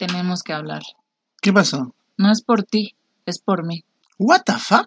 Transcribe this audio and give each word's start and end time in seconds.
tenemos 0.00 0.42
que 0.42 0.54
hablar. 0.54 0.80
¿Qué 1.42 1.52
pasó? 1.52 1.94
No 2.16 2.32
es 2.32 2.40
por 2.40 2.62
ti, 2.62 2.96
es 3.26 3.38
por 3.38 3.66
mí. 3.66 3.84
What 4.18 4.44
the 4.46 4.54
fuck? 4.54 4.86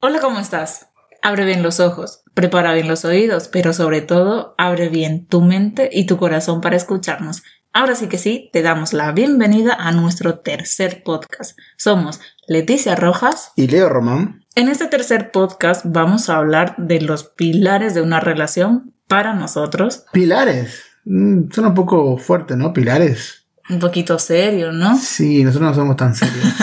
Hola, 0.00 0.20
¿cómo 0.20 0.38
estás? 0.38 0.88
Abre 1.22 1.46
bien 1.46 1.62
los 1.62 1.80
ojos, 1.80 2.20
prepara 2.34 2.74
bien 2.74 2.86
los 2.86 3.06
oídos, 3.06 3.48
pero 3.48 3.72
sobre 3.72 4.02
todo, 4.02 4.54
abre 4.58 4.90
bien 4.90 5.24
tu 5.24 5.40
mente 5.40 5.88
y 5.90 6.04
tu 6.04 6.18
corazón 6.18 6.60
para 6.60 6.76
escucharnos. 6.76 7.42
Ahora 7.72 7.94
sí 7.94 8.08
que 8.08 8.18
sí, 8.18 8.50
te 8.52 8.60
damos 8.60 8.92
la 8.92 9.12
bienvenida 9.12 9.72
a 9.72 9.90
nuestro 9.92 10.40
tercer 10.40 11.02
podcast. 11.02 11.58
Somos 11.78 12.20
Leticia 12.46 12.94
Rojas 12.94 13.52
y 13.56 13.68
Leo 13.68 13.88
Román. 13.88 14.44
En 14.54 14.68
este 14.68 14.86
tercer 14.86 15.30
podcast 15.30 15.86
vamos 15.86 16.28
a 16.28 16.36
hablar 16.36 16.74
de 16.76 17.00
los 17.00 17.24
pilares 17.24 17.94
de 17.94 18.02
una 18.02 18.20
relación 18.20 18.95
para 19.08 19.34
nosotros. 19.34 20.04
Pilares. 20.12 20.82
Mm, 21.04 21.50
suena 21.50 21.68
un 21.70 21.74
poco 21.74 22.16
fuerte, 22.18 22.56
¿no? 22.56 22.72
Pilares. 22.72 23.44
Un 23.68 23.78
poquito 23.78 24.18
serio, 24.18 24.72
¿no? 24.72 24.96
Sí, 24.96 25.42
nosotros 25.42 25.70
no 25.70 25.74
somos 25.74 25.96
tan 25.96 26.14
serios. 26.14 26.44